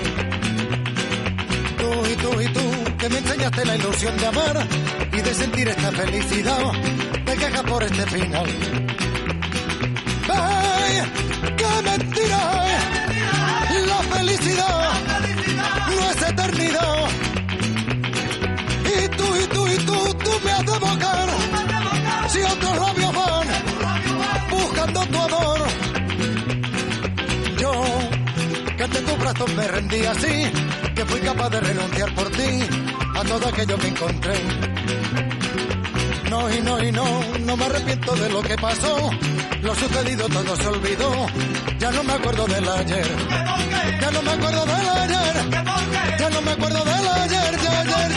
Tú 1.78 2.06
y 2.10 2.16
tú 2.16 2.40
y 2.40 2.48
tú, 2.48 2.96
que 2.98 3.08
me 3.08 3.18
enseñaste 3.18 3.64
la 3.64 3.76
ilusión 3.76 4.16
de 4.18 4.26
amar 4.26 4.66
y 5.12 5.20
de 5.20 5.34
sentir 5.34 5.68
esta 5.68 5.90
felicidad, 5.92 6.72
te 7.24 7.36
quejas 7.36 7.62
por 7.62 7.82
este 7.82 8.06
final. 8.06 8.46
¡Ay, 10.28 11.02
qué 11.56 11.90
mentira! 11.90 12.64
La 13.86 14.16
felicidad 14.16 14.92
no 15.88 16.10
es 16.10 16.22
eternidad. 16.30 17.08
Y 18.84 19.08
tú 19.16 19.36
y 19.36 19.46
tú 19.46 19.68
y 19.68 19.76
tú, 19.78 20.14
tú 20.24 20.30
me 20.44 20.50
has 20.52 20.66
de 20.66 20.76
evocar 20.76 21.21
ante 28.92 29.10
tus 29.10 29.18
brazos 29.18 29.54
me 29.54 29.66
rendí 29.68 30.04
así, 30.04 30.52
que 30.94 31.04
fui 31.06 31.20
capaz 31.20 31.48
de 31.48 31.60
renunciar 31.60 32.14
por 32.14 32.28
ti 32.30 32.60
a 33.14 33.22
todo 33.22 33.48
aquello 33.48 33.78
que 33.78 33.88
encontré. 33.88 34.34
No 36.28 36.50
y 36.52 36.60
no 36.60 36.82
y 36.82 36.92
no, 36.92 37.04
no 37.46 37.56
me 37.56 37.64
arrepiento 37.64 38.14
de 38.16 38.28
lo 38.28 38.42
que 38.42 38.56
pasó. 38.56 39.10
Lo 39.62 39.74
sucedido 39.74 40.28
todo 40.28 40.56
se 40.56 40.66
olvidó. 40.66 41.26
Ya 41.78 41.90
no 41.90 42.02
me 42.02 42.12
acuerdo 42.12 42.46
del 42.46 42.68
ayer. 42.68 43.06
Ya 44.00 44.10
no 44.10 44.22
me 44.22 44.32
acuerdo 44.32 44.66
del 44.66 44.88
ayer. 44.88 45.34
Ya 46.18 46.30
no 46.30 46.42
me 46.42 46.50
acuerdo 46.50 46.84
del 46.84 47.08
ayer. 47.08 47.58
Ya 47.62 47.80
ayer, 47.80 47.88
ya 47.88 48.11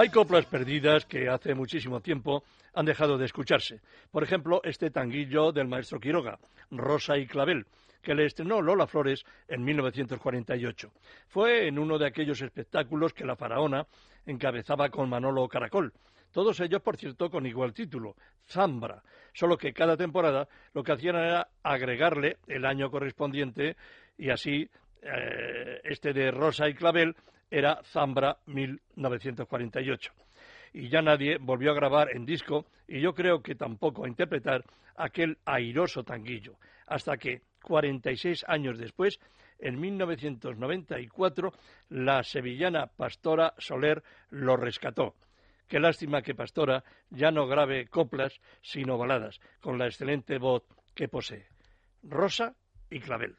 Hay 0.00 0.08
coplas 0.08 0.46
perdidas 0.46 1.04
que 1.04 1.28
hace 1.28 1.54
muchísimo 1.54 2.00
tiempo 2.00 2.42
han 2.72 2.86
dejado 2.86 3.18
de 3.18 3.26
escucharse. 3.26 3.82
Por 4.10 4.22
ejemplo, 4.22 4.62
este 4.64 4.88
tanguillo 4.90 5.52
del 5.52 5.68
maestro 5.68 6.00
Quiroga, 6.00 6.38
Rosa 6.70 7.18
y 7.18 7.26
Clavel, 7.26 7.66
que 8.00 8.14
le 8.14 8.24
estrenó 8.24 8.62
Lola 8.62 8.86
Flores 8.86 9.22
en 9.46 9.62
1948. 9.62 10.90
Fue 11.28 11.68
en 11.68 11.78
uno 11.78 11.98
de 11.98 12.06
aquellos 12.06 12.40
espectáculos 12.40 13.12
que 13.12 13.26
la 13.26 13.36
faraona 13.36 13.86
encabezaba 14.24 14.88
con 14.88 15.10
Manolo 15.10 15.46
Caracol. 15.48 15.92
Todos 16.32 16.58
ellos, 16.60 16.80
por 16.80 16.96
cierto, 16.96 17.28
con 17.28 17.44
igual 17.44 17.74
título, 17.74 18.16
Zambra, 18.48 19.02
solo 19.34 19.58
que 19.58 19.74
cada 19.74 19.98
temporada 19.98 20.48
lo 20.72 20.82
que 20.82 20.92
hacían 20.92 21.16
era 21.16 21.48
agregarle 21.62 22.38
el 22.46 22.64
año 22.64 22.90
correspondiente 22.90 23.76
y 24.16 24.30
así 24.30 24.66
eh, 25.02 25.80
este 25.84 26.14
de 26.14 26.30
Rosa 26.30 26.70
y 26.70 26.74
Clavel 26.74 27.14
era 27.50 27.82
Zambra 27.84 28.38
1948 28.46 30.12
y 30.72 30.88
ya 30.88 31.02
nadie 31.02 31.38
volvió 31.38 31.72
a 31.72 31.74
grabar 31.74 32.14
en 32.14 32.24
disco 32.24 32.66
y 32.86 33.00
yo 33.00 33.14
creo 33.14 33.42
que 33.42 33.54
tampoco 33.54 34.04
a 34.04 34.08
interpretar 34.08 34.64
aquel 34.96 35.38
airoso 35.44 36.04
tanguillo, 36.04 36.56
hasta 36.86 37.16
que 37.16 37.42
46 37.62 38.44
años 38.46 38.78
después, 38.78 39.18
en 39.58 39.78
1994, 39.78 41.52
la 41.90 42.22
sevillana 42.22 42.86
Pastora 42.86 43.54
Soler 43.58 44.02
lo 44.30 44.56
rescató. 44.56 45.14
Qué 45.68 45.78
lástima 45.78 46.22
que 46.22 46.34
Pastora 46.34 46.82
ya 47.10 47.30
no 47.30 47.46
grabe 47.46 47.86
coplas, 47.86 48.40
sino 48.62 48.98
baladas, 48.98 49.40
con 49.60 49.78
la 49.78 49.86
excelente 49.86 50.38
voz 50.38 50.64
que 50.94 51.08
posee. 51.08 51.46
Rosa 52.02 52.54
y 52.90 53.00
Clavel. 53.00 53.36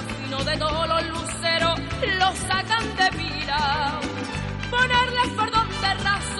Karma 0.00 0.14
fino 0.14 0.44
de 0.44 0.56
todos 0.56 0.88
los 0.88 1.08
luceros, 1.08 1.80
los 2.18 2.38
sacan 2.38 2.84
de 2.96 3.10
pira, 3.16 4.00
ponerle 4.70 5.36
cordón 5.36 5.68
de 5.80 5.94
raso, 5.94 6.39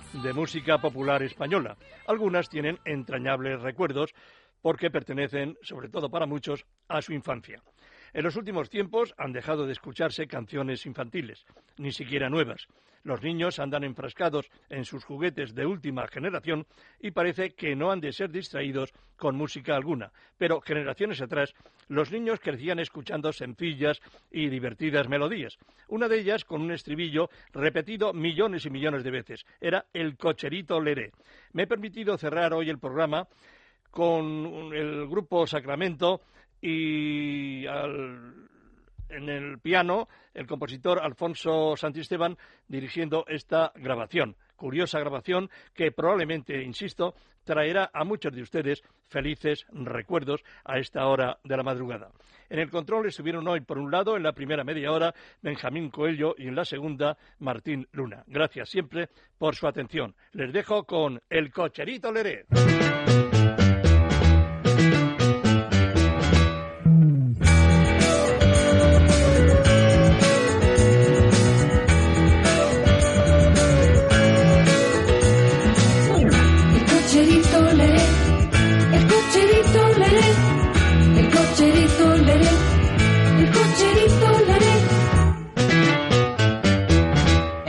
de 0.13 0.33
música 0.33 0.77
popular 0.77 1.23
española. 1.23 1.77
Algunas 2.07 2.49
tienen 2.49 2.79
entrañables 2.85 3.61
recuerdos 3.61 4.13
porque 4.61 4.91
pertenecen, 4.91 5.57
sobre 5.61 5.89
todo 5.89 6.09
para 6.09 6.25
muchos, 6.25 6.65
a 6.87 7.01
su 7.01 7.13
infancia. 7.13 7.61
En 8.13 8.23
los 8.23 8.35
últimos 8.35 8.69
tiempos 8.69 9.13
han 9.17 9.31
dejado 9.31 9.65
de 9.65 9.71
escucharse 9.71 10.27
canciones 10.27 10.85
infantiles, 10.85 11.45
ni 11.77 11.91
siquiera 11.93 12.29
nuevas. 12.29 12.67
Los 13.03 13.23
niños 13.23 13.57
andan 13.57 13.83
enfrascados 13.83 14.49
en 14.69 14.85
sus 14.85 15.05
juguetes 15.05 15.55
de 15.55 15.65
última 15.65 16.07
generación 16.07 16.67
y 16.99 17.11
parece 17.11 17.51
que 17.51 17.75
no 17.75 17.89
han 17.89 18.01
de 18.01 18.11
ser 18.11 18.29
distraídos 18.29 18.93
con 19.15 19.35
música 19.35 19.75
alguna. 19.75 20.11
Pero 20.37 20.61
generaciones 20.61 21.21
atrás, 21.21 21.53
los 21.87 22.11
niños 22.11 22.39
crecían 22.39 22.79
escuchando 22.79 23.31
sencillas 23.31 24.01
y 24.29 24.49
divertidas 24.49 25.07
melodías. 25.07 25.57
Una 25.87 26.07
de 26.07 26.19
ellas 26.19 26.45
con 26.45 26.61
un 26.61 26.71
estribillo 26.71 27.29
repetido 27.53 28.13
millones 28.13 28.65
y 28.65 28.69
millones 28.69 29.03
de 29.03 29.11
veces. 29.11 29.45
Era 29.59 29.85
el 29.93 30.17
cocherito 30.17 30.79
leré. 30.79 31.11
Me 31.53 31.63
he 31.63 31.67
permitido 31.67 32.17
cerrar 32.17 32.53
hoy 32.53 32.69
el 32.69 32.77
programa 32.77 33.27
con 33.89 34.73
el 34.73 35.07
grupo 35.07 35.47
Sacramento 35.47 36.21
y 36.61 37.65
al- 37.67 38.47
en 39.09 39.27
el 39.27 39.59
piano 39.59 40.07
el 40.33 40.47
compositor 40.47 40.99
Alfonso 41.03 41.75
Santisteban 41.75 42.37
dirigiendo 42.67 43.25
esta 43.27 43.71
grabación. 43.75 44.37
Curiosa 44.55 44.99
grabación 44.99 45.49
que 45.73 45.91
probablemente, 45.91 46.61
insisto, 46.63 47.15
traerá 47.43 47.89
a 47.93 48.03
muchos 48.05 48.31
de 48.33 48.43
ustedes 48.43 48.83
felices 49.09 49.65
recuerdos 49.71 50.43
a 50.63 50.77
esta 50.77 51.07
hora 51.07 51.39
de 51.43 51.57
la 51.57 51.63
madrugada. 51.63 52.11
En 52.49 52.59
el 52.59 52.69
control 52.69 53.07
estuvieron 53.07 53.47
hoy, 53.47 53.61
por 53.61 53.79
un 53.79 53.91
lado, 53.91 54.15
en 54.15 54.23
la 54.23 54.33
primera 54.33 54.63
media 54.63 54.91
hora, 54.91 55.13
Benjamín 55.41 55.89
Coello 55.89 56.35
y 56.37 56.47
en 56.47 56.55
la 56.55 56.63
segunda, 56.65 57.17
Martín 57.39 57.87
Luna. 57.93 58.23
Gracias 58.27 58.69
siempre 58.69 59.09
por 59.37 59.55
su 59.55 59.67
atención. 59.67 60.15
Les 60.33 60.53
dejo 60.53 60.83
con 60.85 61.19
El 61.29 61.51
Cocherito 61.51 62.11
Leré. 62.11 62.45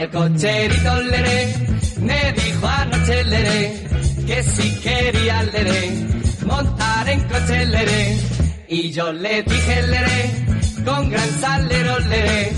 El 0.03 0.09
cocherito 0.09 1.01
leré 1.03 1.55
me 2.01 2.33
dijo 2.33 2.67
anoche 2.67 3.23
leré 3.23 3.87
que 4.27 4.43
si 4.43 4.75
quería 4.81 5.43
leré 5.43 5.91
montar 6.45 7.07
en 7.07 7.21
coche 7.29 7.65
leré. 7.67 8.17
Y 8.67 8.91
yo 8.91 9.13
le 9.13 9.43
dije 9.43 9.81
leré 9.83 10.45
con 10.83 11.09
gran 11.09 11.29
salero 11.39 11.99
leré 11.99 12.51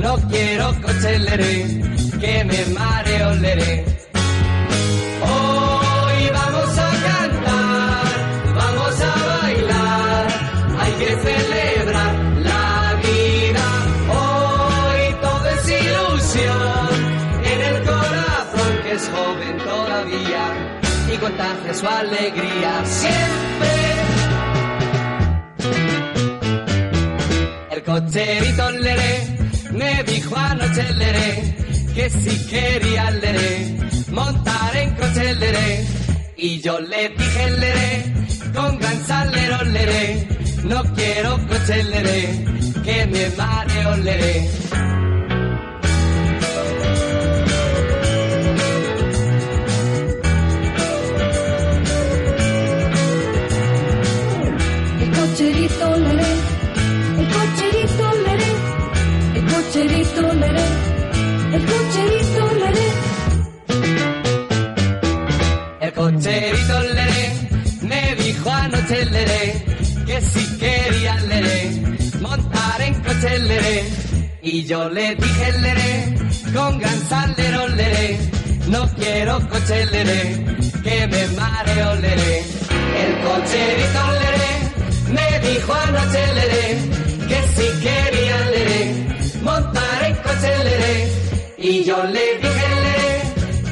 no 0.00 0.16
quiero 0.28 0.74
coche 0.82 1.18
leré 1.20 1.82
que 2.18 2.44
me 2.44 2.64
mareo 2.74 3.27
contagia 21.38 21.74
su 21.74 21.86
alegría. 21.86 22.84
Siempre. 22.84 23.68
El 27.70 27.82
cocherito 27.84 28.70
leré 28.70 29.38
me 29.72 30.02
dijo 30.04 30.36
anoche 30.36 30.92
leré 30.94 31.56
que 31.94 32.10
si 32.10 32.46
quería 32.48 33.10
leré 33.10 33.76
montar 34.10 34.76
en 34.76 34.94
coche 34.94 35.34
leré. 35.34 35.86
Y 36.36 36.60
yo 36.60 36.78
le 36.80 37.08
dije 37.08 37.50
leré 37.50 38.14
con 38.54 38.78
gran 38.78 39.04
salero 39.06 39.62
leré 39.64 40.28
no 40.64 40.82
quiero 40.94 41.38
coche 41.48 41.82
leré 41.84 42.44
que 42.84 43.06
me 43.06 43.28
mareo 43.36 43.96
leré 43.96 44.48
cocherito 55.38 55.96
leré, 55.98 56.32
el 57.18 57.28
cocherito 57.28 58.12
leré, 58.26 58.50
el 59.36 59.44
cocherito 59.46 60.34
leré, 60.34 60.66
el 61.54 61.62
cocherito 61.70 62.44
leré. 62.60 62.88
El 65.80 65.92
cocherito 65.92 66.82
leré 66.92 67.24
me 67.82 68.14
dijo 68.16 68.50
anoche 68.50 69.04
leré 69.04 69.64
que 70.06 70.20
si 70.22 70.58
quería 70.58 71.14
leré 71.30 71.82
montar 72.20 72.80
en 72.80 72.94
coche 72.94 73.38
leré 73.38 73.84
y 74.42 74.64
yo 74.64 74.88
le 74.88 75.14
dije 75.14 75.52
leré 75.60 76.14
con 76.52 76.80
gran 76.80 77.00
salero 77.08 77.68
leré 77.68 78.18
no 78.66 78.88
quiero 78.96 79.38
coche 79.48 79.86
leré 79.86 80.44
que 80.82 81.06
me 81.06 81.26
mareo 81.28 81.94
leré 81.94 82.38
el 83.02 83.12
cocherito 83.22 84.12
leré 84.20 84.57
me 85.10 85.38
dijo 85.48 85.72
anoche 85.72 86.26
Leré 86.34 86.78
que 87.28 87.38
si 87.54 87.66
quería 87.80 88.38
Leré 88.52 89.08
montar 89.42 90.04
en 90.04 90.14
coche 90.16 91.10
Y 91.58 91.84
yo 91.84 92.02
le 92.04 92.26
dije 92.42 92.68
Leré, 92.84 93.22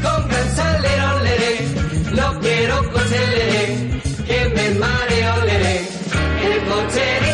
con 0.03 0.28
gran 0.28 1.22
Leré, 1.24 1.55
no 2.14 2.41
quiero 2.41 2.93
coche 2.93 3.20
Leré, 3.37 3.64
que 4.26 4.39
me 4.55 4.70
mareo 4.80 5.45
Leré. 5.45 5.76
El 6.49 6.59
coche 6.70 7.26